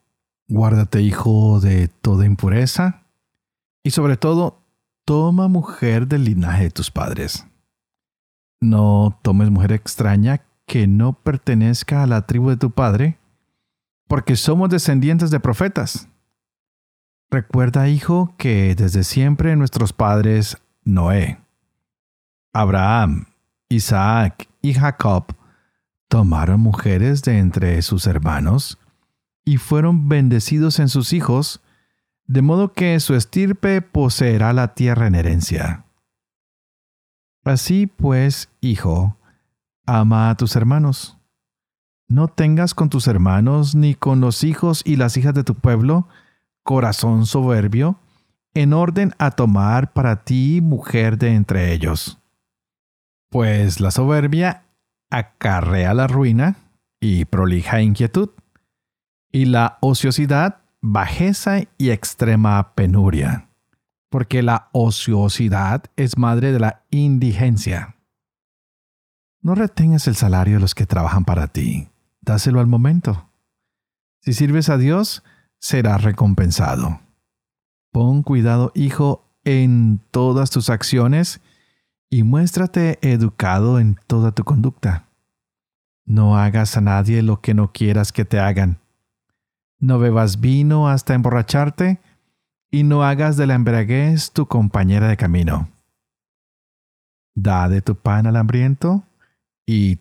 Guárdate, 0.47 1.01
hijo, 1.01 1.59
de 1.59 1.89
toda 1.89 2.25
impureza, 2.25 3.03
y 3.83 3.91
sobre 3.91 4.15
todo 4.15 4.61
toma 5.03 5.49
mujer 5.49 6.07
del 6.07 6.23
linaje 6.23 6.63
de 6.63 6.71
tus 6.71 6.89
padres. 6.89 7.45
No 8.61 9.19
tomes 9.23 9.51
mujer 9.51 9.73
extraña 9.73 10.45
que 10.65 10.87
no 10.87 11.11
pertenezca 11.11 12.03
a 12.03 12.07
la 12.07 12.25
tribu 12.25 12.49
de 12.49 12.55
tu 12.55 12.71
padre, 12.71 13.17
porque 14.07 14.37
somos 14.37 14.69
descendientes 14.69 15.31
de 15.31 15.41
profetas. 15.41 16.07
Recuerda, 17.29 17.89
hijo, 17.89 18.33
que 18.37 18.73
desde 18.75 19.03
siempre 19.03 19.55
nuestros 19.55 19.91
padres 19.91 20.57
Noé, 20.83 21.39
Abraham, 22.53 23.25
Isaac 23.69 24.47
y 24.61 24.73
Jacob 24.73 25.25
tomaron 26.07 26.61
mujeres 26.61 27.23
de 27.23 27.39
entre 27.39 27.81
sus 27.81 28.07
hermanos 28.07 28.77
y 29.43 29.57
fueron 29.57 30.07
bendecidos 30.07 30.79
en 30.79 30.87
sus 30.87 31.11
hijos 31.11 31.61
de 32.27 32.41
modo 32.41 32.73
que 32.73 32.99
su 32.99 33.15
estirpe 33.15 33.81
poseerá 33.81 34.53
la 34.53 34.73
tierra 34.73 35.07
en 35.07 35.15
herencia. 35.15 35.85
Así 37.43 37.87
pues, 37.87 38.49
hijo, 38.59 39.17
ama 39.85 40.29
a 40.29 40.35
tus 40.35 40.55
hermanos. 40.55 41.17
No 42.09 42.27
tengas 42.27 42.73
con 42.73 42.89
tus 42.89 43.07
hermanos 43.07 43.75
ni 43.75 43.95
con 43.95 44.21
los 44.21 44.43
hijos 44.43 44.81
y 44.85 44.95
las 44.95 45.17
hijas 45.17 45.33
de 45.33 45.43
tu 45.43 45.55
pueblo 45.55 46.07
corazón 46.67 47.25
soberbio, 47.25 47.97
en 48.53 48.73
orden 48.73 49.13
a 49.19 49.31
tomar 49.31 49.93
para 49.93 50.25
ti 50.25 50.59
mujer 50.61 51.17
de 51.17 51.33
entre 51.33 51.71
ellos. 51.71 52.19
Pues 53.29 53.79
la 53.79 53.89
soberbia 53.89 54.65
acarrea 55.09 55.93
la 55.93 56.07
ruina 56.07 56.57
y 56.99 57.23
prolija 57.23 57.81
inquietud, 57.81 58.31
y 59.31 59.45
la 59.45 59.77
ociosidad 59.79 60.59
bajeza 60.81 61.61
y 61.77 61.91
extrema 61.91 62.73
penuria, 62.75 63.47
porque 64.09 64.43
la 64.43 64.67
ociosidad 64.73 65.85
es 65.95 66.17
madre 66.17 66.51
de 66.51 66.59
la 66.59 66.83
indigencia. 66.89 67.95
No 69.41 69.55
retengas 69.55 70.05
el 70.09 70.17
salario 70.17 70.55
de 70.55 70.61
los 70.61 70.75
que 70.75 70.85
trabajan 70.85 71.23
para 71.23 71.47
ti, 71.47 71.87
dáselo 72.19 72.59
al 72.59 72.67
momento. 72.67 73.29
Si 74.19 74.33
sirves 74.33 74.67
a 74.67 74.77
Dios, 74.77 75.23
serás 75.59 76.03
recompensado. 76.03 76.99
Pon 77.91 78.23
cuidado, 78.23 78.71
hijo, 78.75 79.23
en 79.43 80.01
todas 80.11 80.49
tus 80.49 80.69
acciones 80.69 81.41
y 82.09 82.23
muéstrate 82.23 82.99
educado 83.01 83.79
en 83.79 83.97
toda 84.07 84.31
tu 84.31 84.43
conducta. 84.43 85.07
No 86.05 86.37
hagas 86.37 86.77
a 86.77 86.81
nadie 86.81 87.21
lo 87.21 87.41
que 87.41 87.53
no 87.53 87.71
quieras 87.71 88.11
que 88.11 88.25
te 88.25 88.39
hagan 88.39 88.79
no 89.79 89.99
bebas 89.99 90.39
vino 90.39 90.89
hasta 90.89 91.13
emborracharte, 91.13 91.99
y 92.69 92.83
no 92.83 93.03
hagas 93.03 93.37
de 93.37 93.47
la 93.47 93.55
embriaguez 93.55 94.31
tu 94.31 94.45
compañera 94.47 95.07
de 95.07 95.15
camino. 95.15 95.69
Da 97.33 97.69
de 97.69 97.81
tu 97.81 97.95
pan 97.95 98.27
al 98.27 98.35
hambriento 98.35 99.03
y 99.65 99.99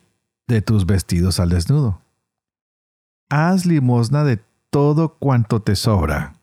de 0.48 0.62
tus 0.62 0.84
vestidos 0.86 1.38
al 1.38 1.50
desnudo. 1.50 2.00
Haz 3.28 3.66
limosna 3.66 4.24
de 4.24 4.42
todo 4.76 5.16
cuanto 5.16 5.62
te 5.62 5.74
sobra, 5.74 6.34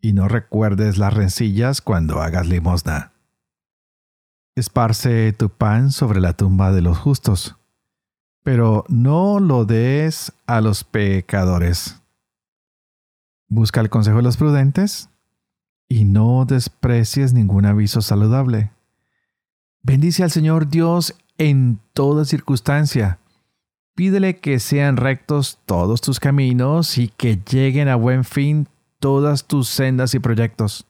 y 0.00 0.12
no 0.12 0.28
recuerdes 0.28 0.98
las 0.98 1.12
rencillas 1.12 1.80
cuando 1.80 2.22
hagas 2.22 2.46
limosna. 2.46 3.10
Esparce 4.54 5.32
tu 5.32 5.48
pan 5.48 5.90
sobre 5.90 6.20
la 6.20 6.34
tumba 6.34 6.70
de 6.70 6.80
los 6.80 6.96
justos, 6.96 7.56
pero 8.44 8.84
no 8.86 9.40
lo 9.40 9.64
des 9.64 10.32
a 10.46 10.60
los 10.60 10.84
pecadores 10.84 12.00
Busca 13.48 13.80
el 13.80 13.90
consejo 13.90 14.18
de 14.18 14.22
los 14.22 14.36
prudentes 14.36 15.08
y 15.88 16.04
no 16.04 16.44
desprecies 16.44 17.32
ningún 17.32 17.66
aviso 17.66 18.00
saludable. 18.00 18.70
Bendice 19.82 20.22
al 20.22 20.30
Señor 20.30 20.68
Dios 20.68 21.16
en 21.36 21.80
toda 21.94 22.26
circunstancia. 22.26 23.18
Pídele 23.94 24.38
que 24.38 24.58
sean 24.58 24.96
rectos 24.96 25.58
todos 25.66 26.00
tus 26.00 26.18
caminos 26.18 26.96
y 26.96 27.08
que 27.08 27.36
lleguen 27.36 27.88
a 27.88 27.96
buen 27.96 28.24
fin 28.24 28.68
todas 28.98 29.46
tus 29.46 29.68
sendas 29.68 30.14
y 30.14 30.18
proyectos. 30.18 30.86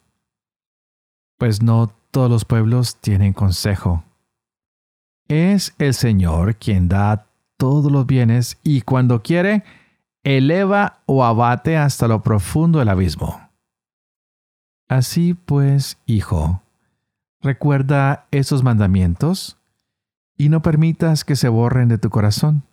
Pues 1.37 1.61
no 1.61 1.93
todos 2.11 2.29
los 2.29 2.45
pueblos 2.45 2.95
tienen 2.97 3.33
consejo. 3.33 4.03
Es 5.27 5.75
el 5.79 5.93
Señor 5.93 6.55
quien 6.55 6.87
da 6.87 7.27
todos 7.57 7.91
los 7.91 8.05
bienes 8.05 8.57
y 8.63 8.81
cuando 8.81 9.21
quiere, 9.21 9.63
eleva 10.23 11.01
o 11.05 11.25
abate 11.25 11.75
hasta 11.75 12.07
lo 12.07 12.21
profundo 12.21 12.79
del 12.79 12.89
abismo. 12.89 13.49
Así 14.87 15.33
pues, 15.33 15.97
hijo, 16.05 16.61
recuerda 17.41 18.27
esos 18.31 18.63
mandamientos 18.63 19.57
y 20.37 20.49
no 20.49 20.61
permitas 20.61 21.25
que 21.25 21.35
se 21.35 21.49
borren 21.49 21.89
de 21.89 21.97
tu 21.97 22.09
corazón. 22.09 22.63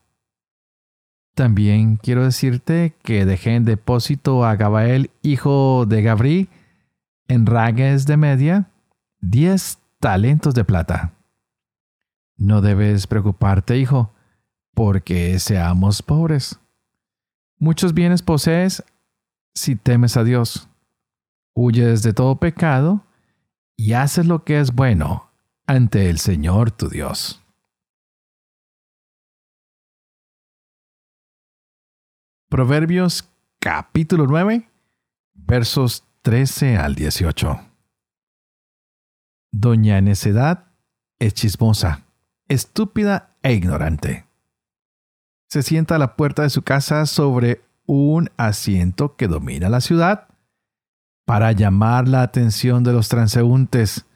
También 1.35 1.97
quiero 1.97 2.25
decirte 2.25 2.95
que 3.03 3.25
dejé 3.25 3.55
en 3.55 3.64
depósito 3.64 4.45
a 4.45 4.57
Gabael, 4.57 5.11
hijo 5.23 5.87
de 5.87 6.03
Gabri, 6.03 6.49
en 7.29 7.47
ragues 7.47 8.07
de 8.07 8.16
media, 8.16 8.71
diez 9.21 9.79
talentos 10.01 10.55
de 10.55 10.64
plata. 10.64 11.12
No 12.37 12.61
debes 12.61 13.07
preocuparte, 13.07 13.79
hijo, 13.79 14.12
porque 14.75 15.38
seamos 15.38 16.03
pobres. 16.03 16.59
Muchos 17.59 17.93
bienes 17.95 18.23
posees 18.23 18.83
si 19.55 19.77
temes 19.77 20.16
a 20.16 20.25
Dios. 20.25 20.69
Huyes 21.55 22.03
de 22.03 22.14
todo 22.14 22.37
pecado 22.37 23.05
y 23.77 23.93
haces 23.93 24.27
lo 24.27 24.45
que 24.45 24.61
es 24.61 24.75
bueno 24.75 25.31
ante 25.66 26.09
el 26.09 26.19
Señor 26.19 26.71
tu 26.71 26.88
Dios. 26.88 27.39
Proverbios 32.50 33.28
capítulo 33.60 34.26
9, 34.26 34.68
versos 35.34 36.02
13 36.22 36.78
al 36.78 36.96
18. 36.96 37.60
Doña 39.52 40.00
Necedad 40.00 40.64
es 41.20 41.32
chismosa, 41.34 42.06
estúpida 42.48 43.36
e 43.44 43.52
ignorante. 43.52 44.26
Se 45.48 45.62
sienta 45.62 45.94
a 45.94 45.98
la 46.00 46.16
puerta 46.16 46.42
de 46.42 46.50
su 46.50 46.62
casa 46.62 47.06
sobre 47.06 47.60
un 47.86 48.30
asiento 48.36 49.14
que 49.14 49.28
domina 49.28 49.68
la 49.68 49.80
ciudad 49.80 50.26
para 51.26 51.52
llamar 51.52 52.08
la 52.08 52.22
atención 52.22 52.82
de 52.82 52.92
los 52.92 53.08
transeúntes, 53.08 54.06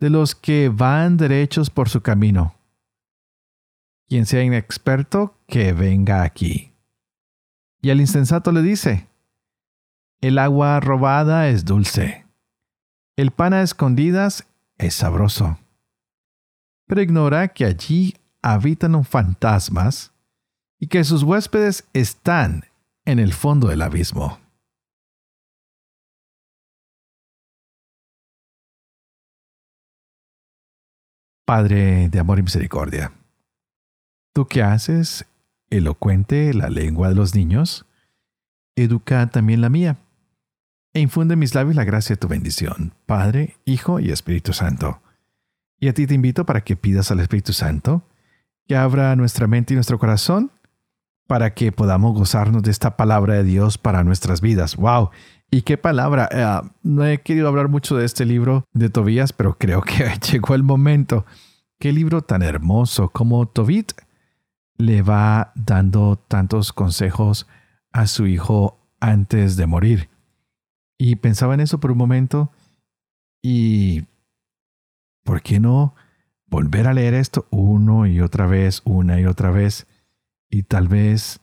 de 0.00 0.08
los 0.08 0.34
que 0.34 0.70
van 0.70 1.18
derechos 1.18 1.68
por 1.68 1.90
su 1.90 2.00
camino. 2.00 2.54
Quien 4.08 4.24
sea 4.24 4.42
inexperto, 4.42 5.36
que 5.46 5.74
venga 5.74 6.22
aquí. 6.22 6.73
Y 7.84 7.90
el 7.90 8.00
insensato 8.00 8.50
le 8.50 8.62
dice, 8.62 9.10
el 10.22 10.38
agua 10.38 10.80
robada 10.80 11.50
es 11.50 11.66
dulce, 11.66 12.24
el 13.14 13.30
pan 13.30 13.52
a 13.52 13.60
escondidas 13.60 14.48
es 14.78 14.94
sabroso. 14.94 15.58
Pero 16.86 17.02
ignora 17.02 17.48
que 17.48 17.66
allí 17.66 18.16
habitan 18.40 19.04
fantasmas 19.04 20.14
y 20.80 20.86
que 20.86 21.04
sus 21.04 21.24
huéspedes 21.24 21.86
están 21.92 22.64
en 23.04 23.18
el 23.18 23.34
fondo 23.34 23.68
del 23.68 23.82
abismo. 23.82 24.38
Padre 31.44 32.08
de 32.08 32.18
amor 32.18 32.38
y 32.38 32.44
misericordia, 32.44 33.12
tú 34.32 34.46
que 34.46 34.62
haces 34.62 35.26
elocuente 35.76 36.54
la 36.54 36.68
lengua 36.68 37.08
de 37.08 37.14
los 37.14 37.34
niños, 37.34 37.86
educa 38.76 39.28
también 39.30 39.60
la 39.60 39.68
mía, 39.68 39.98
e 40.92 41.00
infunde 41.00 41.34
en 41.34 41.40
mis 41.40 41.54
labios 41.54 41.76
la 41.76 41.84
gracia 41.84 42.14
de 42.14 42.20
tu 42.20 42.28
bendición, 42.28 42.94
Padre, 43.06 43.56
Hijo 43.64 44.00
y 44.00 44.10
Espíritu 44.10 44.52
Santo. 44.52 45.00
Y 45.80 45.88
a 45.88 45.94
ti 45.94 46.06
te 46.06 46.14
invito 46.14 46.46
para 46.46 46.62
que 46.62 46.76
pidas 46.76 47.10
al 47.10 47.20
Espíritu 47.20 47.52
Santo 47.52 48.02
que 48.66 48.76
abra 48.76 49.14
nuestra 49.16 49.46
mente 49.46 49.74
y 49.74 49.76
nuestro 49.76 49.98
corazón 49.98 50.50
para 51.26 51.54
que 51.54 51.72
podamos 51.72 52.14
gozarnos 52.14 52.62
de 52.62 52.70
esta 52.70 52.96
palabra 52.96 53.34
de 53.34 53.44
Dios 53.44 53.76
para 53.76 54.04
nuestras 54.04 54.40
vidas. 54.40 54.76
¡Wow! 54.76 55.10
¿Y 55.50 55.62
qué 55.62 55.76
palabra? 55.76 56.28
Eh, 56.30 56.68
no 56.82 57.04
he 57.04 57.20
querido 57.20 57.48
hablar 57.48 57.68
mucho 57.68 57.96
de 57.96 58.04
este 58.04 58.24
libro 58.24 58.64
de 58.72 58.88
Tobías, 58.88 59.32
pero 59.32 59.56
creo 59.58 59.82
que 59.82 60.10
llegó 60.32 60.54
el 60.54 60.62
momento. 60.62 61.26
Qué 61.78 61.92
libro 61.92 62.22
tan 62.22 62.42
hermoso 62.42 63.08
como 63.10 63.46
Tobit 63.46 63.92
le 64.76 65.02
va 65.02 65.52
dando 65.54 66.16
tantos 66.16 66.72
consejos 66.72 67.46
a 67.92 68.06
su 68.06 68.26
hijo 68.26 68.78
antes 69.00 69.56
de 69.56 69.66
morir. 69.66 70.10
Y 70.98 71.16
pensaba 71.16 71.54
en 71.54 71.60
eso 71.60 71.80
por 71.80 71.90
un 71.92 71.98
momento 71.98 72.50
y 73.42 74.04
¿por 75.24 75.42
qué 75.42 75.60
no 75.60 75.94
volver 76.46 76.86
a 76.86 76.94
leer 76.94 77.14
esto 77.14 77.46
uno 77.50 78.06
y 78.06 78.20
otra 78.20 78.46
vez, 78.46 78.82
una 78.84 79.20
y 79.20 79.26
otra 79.26 79.50
vez? 79.50 79.86
y 80.54 80.62
tal 80.62 80.86
vez 80.86 81.40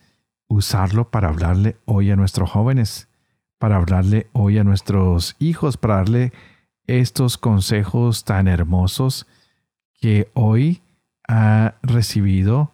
usarlo 0.48 1.12
para 1.12 1.28
hablarle 1.28 1.76
hoy 1.86 2.12
a 2.12 2.15
nuestros 2.15 2.50
jóvenes, 2.50 3.10
para 3.58 3.76
hablarle 3.76 4.30
hoy 4.32 4.58
a 4.58 4.63
nuestros 4.63 5.36
hijos, 5.38 5.76
para 5.76 5.96
darle 5.96 6.32
estos 6.88 7.38
consejos 7.38 8.24
tan 8.24 8.48
hermosos 8.48 9.28
que 10.00 10.32
hoy 10.34 10.82
ha 11.28 11.76
recibido 11.84 12.74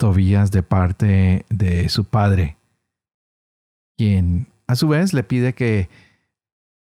Tobías 0.00 0.50
de 0.50 0.62
parte 0.62 1.44
de 1.50 1.90
su 1.90 2.06
padre, 2.06 2.56
quien 3.98 4.46
a 4.66 4.74
su 4.74 4.88
vez 4.88 5.12
le 5.12 5.24
pide 5.24 5.52
que 5.52 5.90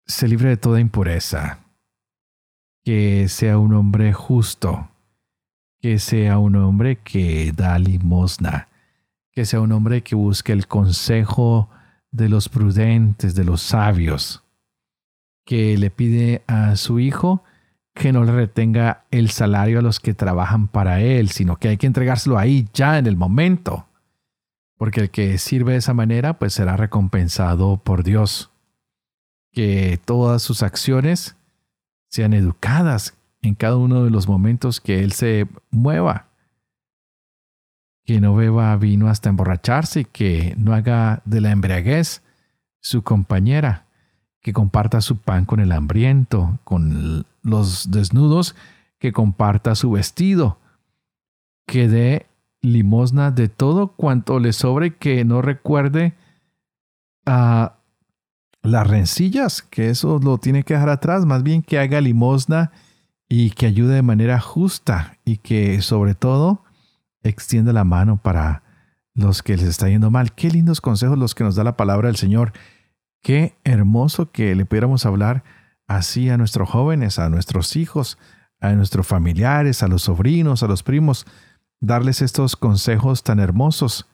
se 0.06 0.28
libre 0.28 0.50
de 0.50 0.58
toda 0.58 0.82
impureza, 0.82 1.60
que 2.84 3.30
sea 3.30 3.60
un 3.60 3.74
hombre 3.74 4.12
justo, 4.12 4.90
que 5.80 6.00
sea 6.00 6.38
un 6.38 6.58
hombre 6.58 6.98
que 6.98 7.54
da 7.54 7.80
limosna, 7.80 8.68
que 9.32 9.46
sea 9.46 9.62
un 9.62 9.72
hombre 9.72 10.04
que 10.04 10.16
busque 10.16 10.52
el 10.52 10.68
consejo 10.68 11.70
de 12.12 12.28
los 12.28 12.50
prudentes, 12.50 13.36
de 13.36 13.46
los 13.46 13.62
sabios, 13.62 14.44
que 15.46 15.78
le 15.78 15.92
pide 15.92 16.44
a 16.46 16.76
su 16.76 17.00
hijo 17.00 17.42
que 17.98 18.14
no 18.14 18.24
le 18.24 18.32
retenga 18.32 19.06
el 19.12 19.30
salario 19.30 19.80
a 19.80 19.82
los 19.82 20.00
que 20.00 20.14
trabajan 20.14 20.68
para 20.68 21.02
él, 21.02 21.30
sino 21.30 21.58
que 21.58 21.70
hay 21.70 21.78
que 21.78 21.88
entregárselo 21.88 22.38
ahí 22.38 22.68
ya 22.74 22.98
en 22.98 23.08
el 23.08 23.18
momento, 23.18 23.88
porque 24.78 25.02
el 25.02 25.10
que 25.10 25.38
sirve 25.38 25.74
de 25.74 25.80
esa 25.80 25.94
manera 25.94 26.38
pues 26.38 26.54
será 26.54 26.78
recompensado 26.78 27.78
por 27.78 28.04
Dios. 28.04 28.52
Que 29.52 30.00
todas 30.06 30.44
sus 30.44 30.62
acciones 30.62 31.36
sean 32.10 32.34
educadas, 32.34 33.16
en 33.42 33.56
cada 33.56 33.78
uno 33.78 34.04
de 34.04 34.10
los 34.10 34.28
momentos 34.28 34.82
que 34.82 35.04
Él 35.04 35.12
se 35.12 35.48
mueva. 35.72 36.28
Que 38.06 38.22
no 38.22 38.36
beba 38.36 38.76
vino 38.78 39.10
hasta 39.10 39.30
emborracharse 39.30 40.02
y 40.02 40.06
que 40.06 40.54
no 40.58 40.74
haga 40.74 41.22
de 41.26 41.42
la 41.42 41.52
embriaguez 41.52 42.22
su 42.80 43.02
compañera, 43.02 43.86
que 44.42 44.54
comparta 44.54 45.02
su 45.02 45.18
pan 45.18 45.46
con 45.46 45.60
el 45.60 45.72
hambriento, 45.72 46.60
con 46.64 47.26
los 47.48 47.92
desnudos, 47.92 48.56
que 49.00 49.12
comparta 49.12 49.76
su 49.76 49.92
vestido, 49.92 50.60
que 51.66 51.88
dé 51.88 52.26
limosna 52.62 53.32
de 53.32 53.48
todo 53.48 53.90
cuanto 53.90 54.40
le 54.40 54.54
sobre, 54.54 54.96
que 54.96 55.24
no 55.26 55.42
recuerde 55.42 56.16
a 57.26 57.78
las 58.64 58.88
rencillas, 58.88 59.62
que 59.62 59.90
eso 59.90 60.20
lo 60.22 60.38
tiene 60.38 60.64
que 60.64 60.74
dejar 60.74 60.90
atrás, 60.90 61.26
más 61.26 61.44
bien 61.44 61.62
que 61.62 61.80
haga 61.80 62.02
limosna 62.02 62.72
y 63.30 63.52
que 63.52 63.66
ayude 63.66 63.96
de 63.96 64.02
manera 64.02 64.40
justa 64.40 65.18
y 65.26 65.38
que 65.38 65.82
sobre 65.82 66.16
todo 66.16 66.64
extienda 67.24 67.74
la 67.74 67.84
mano 67.84 68.18
para 68.18 68.64
los 69.14 69.42
que 69.44 69.58
les 69.58 69.66
está 69.66 69.90
yendo 69.90 70.12
mal. 70.12 70.34
Qué 70.34 70.50
lindos 70.50 70.82
consejos 70.82 71.18
los 71.18 71.36
que 71.36 71.44
nos 71.44 71.56
da 71.56 71.64
la 71.64 71.78
palabra 71.78 72.08
del 72.08 72.18
Señor. 72.18 72.54
Qué 73.22 73.56
hermoso 73.64 74.32
que 74.32 74.56
le 74.56 74.66
pudiéramos 74.66 75.06
hablar 75.06 75.44
así 75.88 76.30
a 76.30 76.38
nuestros 76.38 76.70
jóvenes, 76.70 77.18
a 77.20 77.30
nuestros 77.30 77.76
hijos, 77.76 78.18
a 78.60 78.72
nuestros 78.74 79.08
familiares, 79.08 79.84
a 79.84 79.88
los 79.88 80.04
sobrinos, 80.04 80.64
a 80.64 80.68
los 80.68 80.84
primos, 80.84 81.26
darles 81.80 82.22
estos 82.22 82.56
consejos 82.56 83.24
tan 83.24 83.40
hermosos. 83.40 84.08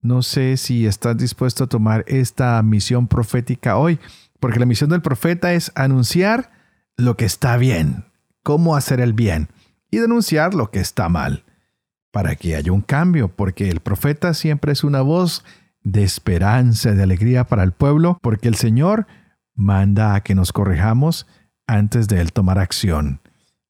No 0.00 0.22
sé 0.22 0.56
si 0.56 0.86
estás 0.86 1.16
dispuesto 1.16 1.64
a 1.64 1.68
tomar 1.68 2.04
esta 2.06 2.62
misión 2.62 3.08
profética 3.08 3.76
hoy, 3.76 3.98
porque 4.38 4.60
la 4.60 4.66
misión 4.66 4.90
del 4.90 5.02
profeta 5.02 5.54
es 5.54 5.72
anunciar 5.74 6.50
lo 6.96 7.16
que 7.16 7.24
está 7.24 7.56
bien, 7.56 8.04
cómo 8.42 8.76
hacer 8.76 9.00
el 9.00 9.12
bien 9.12 9.48
y 9.90 9.98
denunciar 9.98 10.54
lo 10.54 10.70
que 10.70 10.80
está 10.80 11.08
mal, 11.08 11.44
para 12.12 12.36
que 12.36 12.56
haya 12.56 12.72
un 12.72 12.80
cambio, 12.80 13.28
porque 13.28 13.70
el 13.70 13.80
profeta 13.80 14.34
siempre 14.34 14.72
es 14.72 14.84
una 14.84 15.00
voz 15.00 15.44
de 15.82 16.02
esperanza, 16.02 16.92
de 16.92 17.02
alegría 17.02 17.44
para 17.44 17.62
el 17.62 17.72
pueblo, 17.72 18.18
porque 18.20 18.48
el 18.48 18.56
Señor 18.56 19.06
manda 19.58 20.14
a 20.14 20.22
que 20.22 20.34
nos 20.34 20.52
corrijamos 20.52 21.26
antes 21.66 22.08
de 22.08 22.20
Él 22.20 22.32
tomar 22.32 22.58
acción. 22.58 23.20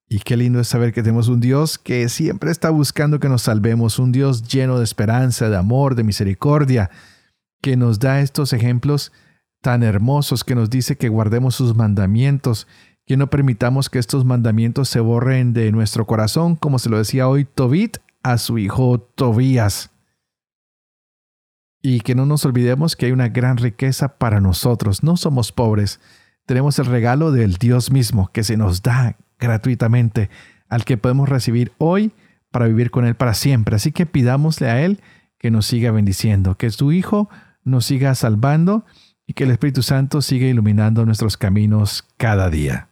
Y 0.09 0.21
qué 0.21 0.37
lindo 0.37 0.61
es 0.61 0.69
saber 0.69 0.93
que 0.93 1.03
tenemos 1.03 1.29
un 1.29 1.41
Dios 1.41 1.79
que 1.79 2.09
siempre 2.09 2.51
está 2.51 2.71
buscando 2.71 3.21
que 3.21 3.29
nos 3.29 3.43
salvemos, 3.43 3.99
un 3.99 4.13
Dios 4.13 4.43
lleno 4.43 4.79
de 4.79 4.85
esperanza, 4.85 5.51
de 5.51 5.57
amor, 5.57 5.95
de 5.97 6.05
misericordia, 6.05 6.91
que 7.61 7.77
nos 7.77 7.99
da 7.99 8.21
estos 8.21 8.53
ejemplos 8.53 9.13
tan 9.61 9.83
hermosos, 9.83 10.45
que 10.45 10.55
nos 10.55 10.71
dice 10.71 10.97
que 10.97 11.09
guardemos 11.09 11.57
sus 11.57 11.75
mandamientos, 11.75 12.67
que 13.05 13.17
no 13.17 13.29
permitamos 13.29 13.91
que 13.91 13.99
estos 13.99 14.25
mandamientos 14.25 14.89
se 14.89 15.01
borren 15.01 15.53
de 15.53 15.73
nuestro 15.73 16.07
corazón, 16.07 16.57
como 16.57 16.79
se 16.79 16.89
lo 16.89 16.99
decía 16.99 17.29
hoy 17.29 17.45
Tobit 17.45 17.99
a 18.23 18.39
su 18.39 18.59
hijo 18.59 19.01
Tobías. 19.01 19.91
Y 21.81 22.01
que 22.01 22.15
no 22.15 22.27
nos 22.27 22.45
olvidemos 22.45 22.97
que 22.97 23.07
hay 23.07 23.13
una 23.13 23.29
gran 23.29 23.57
riqueza 23.57 24.19
para 24.19 24.41
nosotros. 24.41 25.03
No 25.03 25.17
somos 25.17 25.53
pobres. 25.53 26.01
Tenemos 26.47 26.79
el 26.79 26.87
regalo 26.87 27.31
del 27.31 27.55
Dios 27.55 27.91
mismo 27.91 28.31
que 28.33 28.43
se 28.43 28.57
nos 28.57 28.83
da 28.83 29.17
gratuitamente, 29.39 30.31
al 30.69 30.85
que 30.85 30.97
podemos 30.97 31.29
recibir 31.29 31.73
hoy 31.79 32.13
para 32.51 32.67
vivir 32.67 32.91
con 32.91 33.05
Él 33.05 33.15
para 33.15 33.35
siempre. 33.35 33.77
Así 33.77 33.93
que 33.93 34.07
pidámosle 34.07 34.69
a 34.69 34.83
Él 34.83 35.01
que 35.39 35.51
nos 35.51 35.67
siga 35.67 35.93
bendiciendo, 35.93 36.57
que 36.57 36.71
su 36.71 36.93
Hijo 36.93 37.29
nos 37.65 37.85
siga 37.85 38.15
salvando 38.15 38.85
y 39.27 39.35
que 39.35 39.45
el 39.45 39.51
Espíritu 39.51 39.83
Santo 39.83 40.23
siga 40.23 40.47
iluminando 40.47 41.05
nuestros 41.05 41.37
caminos 41.37 42.05
cada 42.17 42.51
día. 42.51 42.89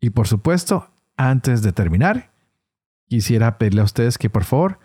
Y 0.00 0.10
por 0.10 0.26
supuesto, 0.26 0.90
antes 1.16 1.62
de 1.62 1.72
terminar, 1.72 2.32
quisiera 3.06 3.56
pedirle 3.58 3.82
a 3.82 3.84
ustedes 3.84 4.18
que 4.18 4.30
por 4.30 4.44
favor 4.44 4.78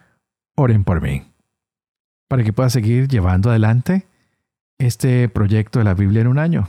oren 0.56 0.84
por 0.84 1.02
mí, 1.02 1.24
para 2.27 2.43
que 2.43 2.53
pueda 2.53 2.69
seguir 2.69 3.07
llevando 3.07 3.49
adelante 3.49 4.07
este 4.77 5.29
proyecto 5.29 5.79
de 5.79 5.85
la 5.85 5.93
Biblia 5.93 6.21
en 6.21 6.27
un 6.27 6.39
año, 6.39 6.67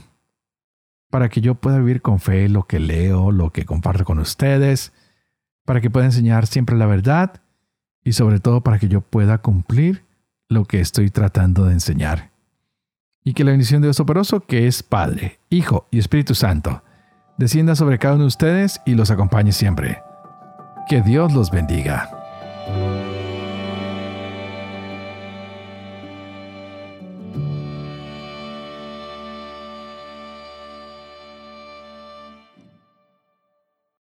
para 1.11 1.29
que 1.29 1.41
yo 1.41 1.55
pueda 1.57 1.79
vivir 1.79 2.03
con 2.03 2.21
fe 2.21 2.49
lo 2.49 2.65
que 2.65 2.79
leo, 2.79 3.33
lo 3.33 3.51
que 3.51 3.65
comparto 3.65 4.05
con 4.05 4.19
ustedes, 4.19 4.93
para 5.65 5.81
que 5.81 5.91
pueda 5.91 6.07
enseñar 6.07 6.47
siempre 6.47 6.77
la 6.77 6.87
verdad 6.87 7.41
y 8.03 8.13
sobre 8.13 8.39
todo 8.39 8.63
para 8.63 8.79
que 8.79 8.89
yo 8.89 9.01
pueda 9.01 9.39
cumplir 9.39 10.05
lo 10.49 10.65
que 10.65 10.81
estoy 10.81 11.11
tratando 11.11 11.65
de 11.65 11.73
enseñar. 11.73 12.31
Y 13.25 13.35
que 13.35 13.43
la 13.43 13.51
bendición 13.51 13.83
de 13.83 13.89
Dios 13.89 13.99
operoso, 13.99 14.41
que 14.41 14.69
es 14.69 14.85
Padre, 14.85 15.41
Hijo 15.51 15.89
y 15.91 15.99
Espíritu 15.99 16.37
Santo, 16.37 16.85
descienda 17.39 17.75
sobre 17.75 17.99
cada 17.99 18.15
uno 18.15 18.23
de 18.23 18.29
ustedes 18.29 18.81
y 18.87 18.95
los 18.95 19.11
acompañe 19.11 19.51
siempre. 19.51 20.01
Que 20.89 21.03
Dios 21.03 21.33
los 21.35 21.51
bendiga. 21.51 22.16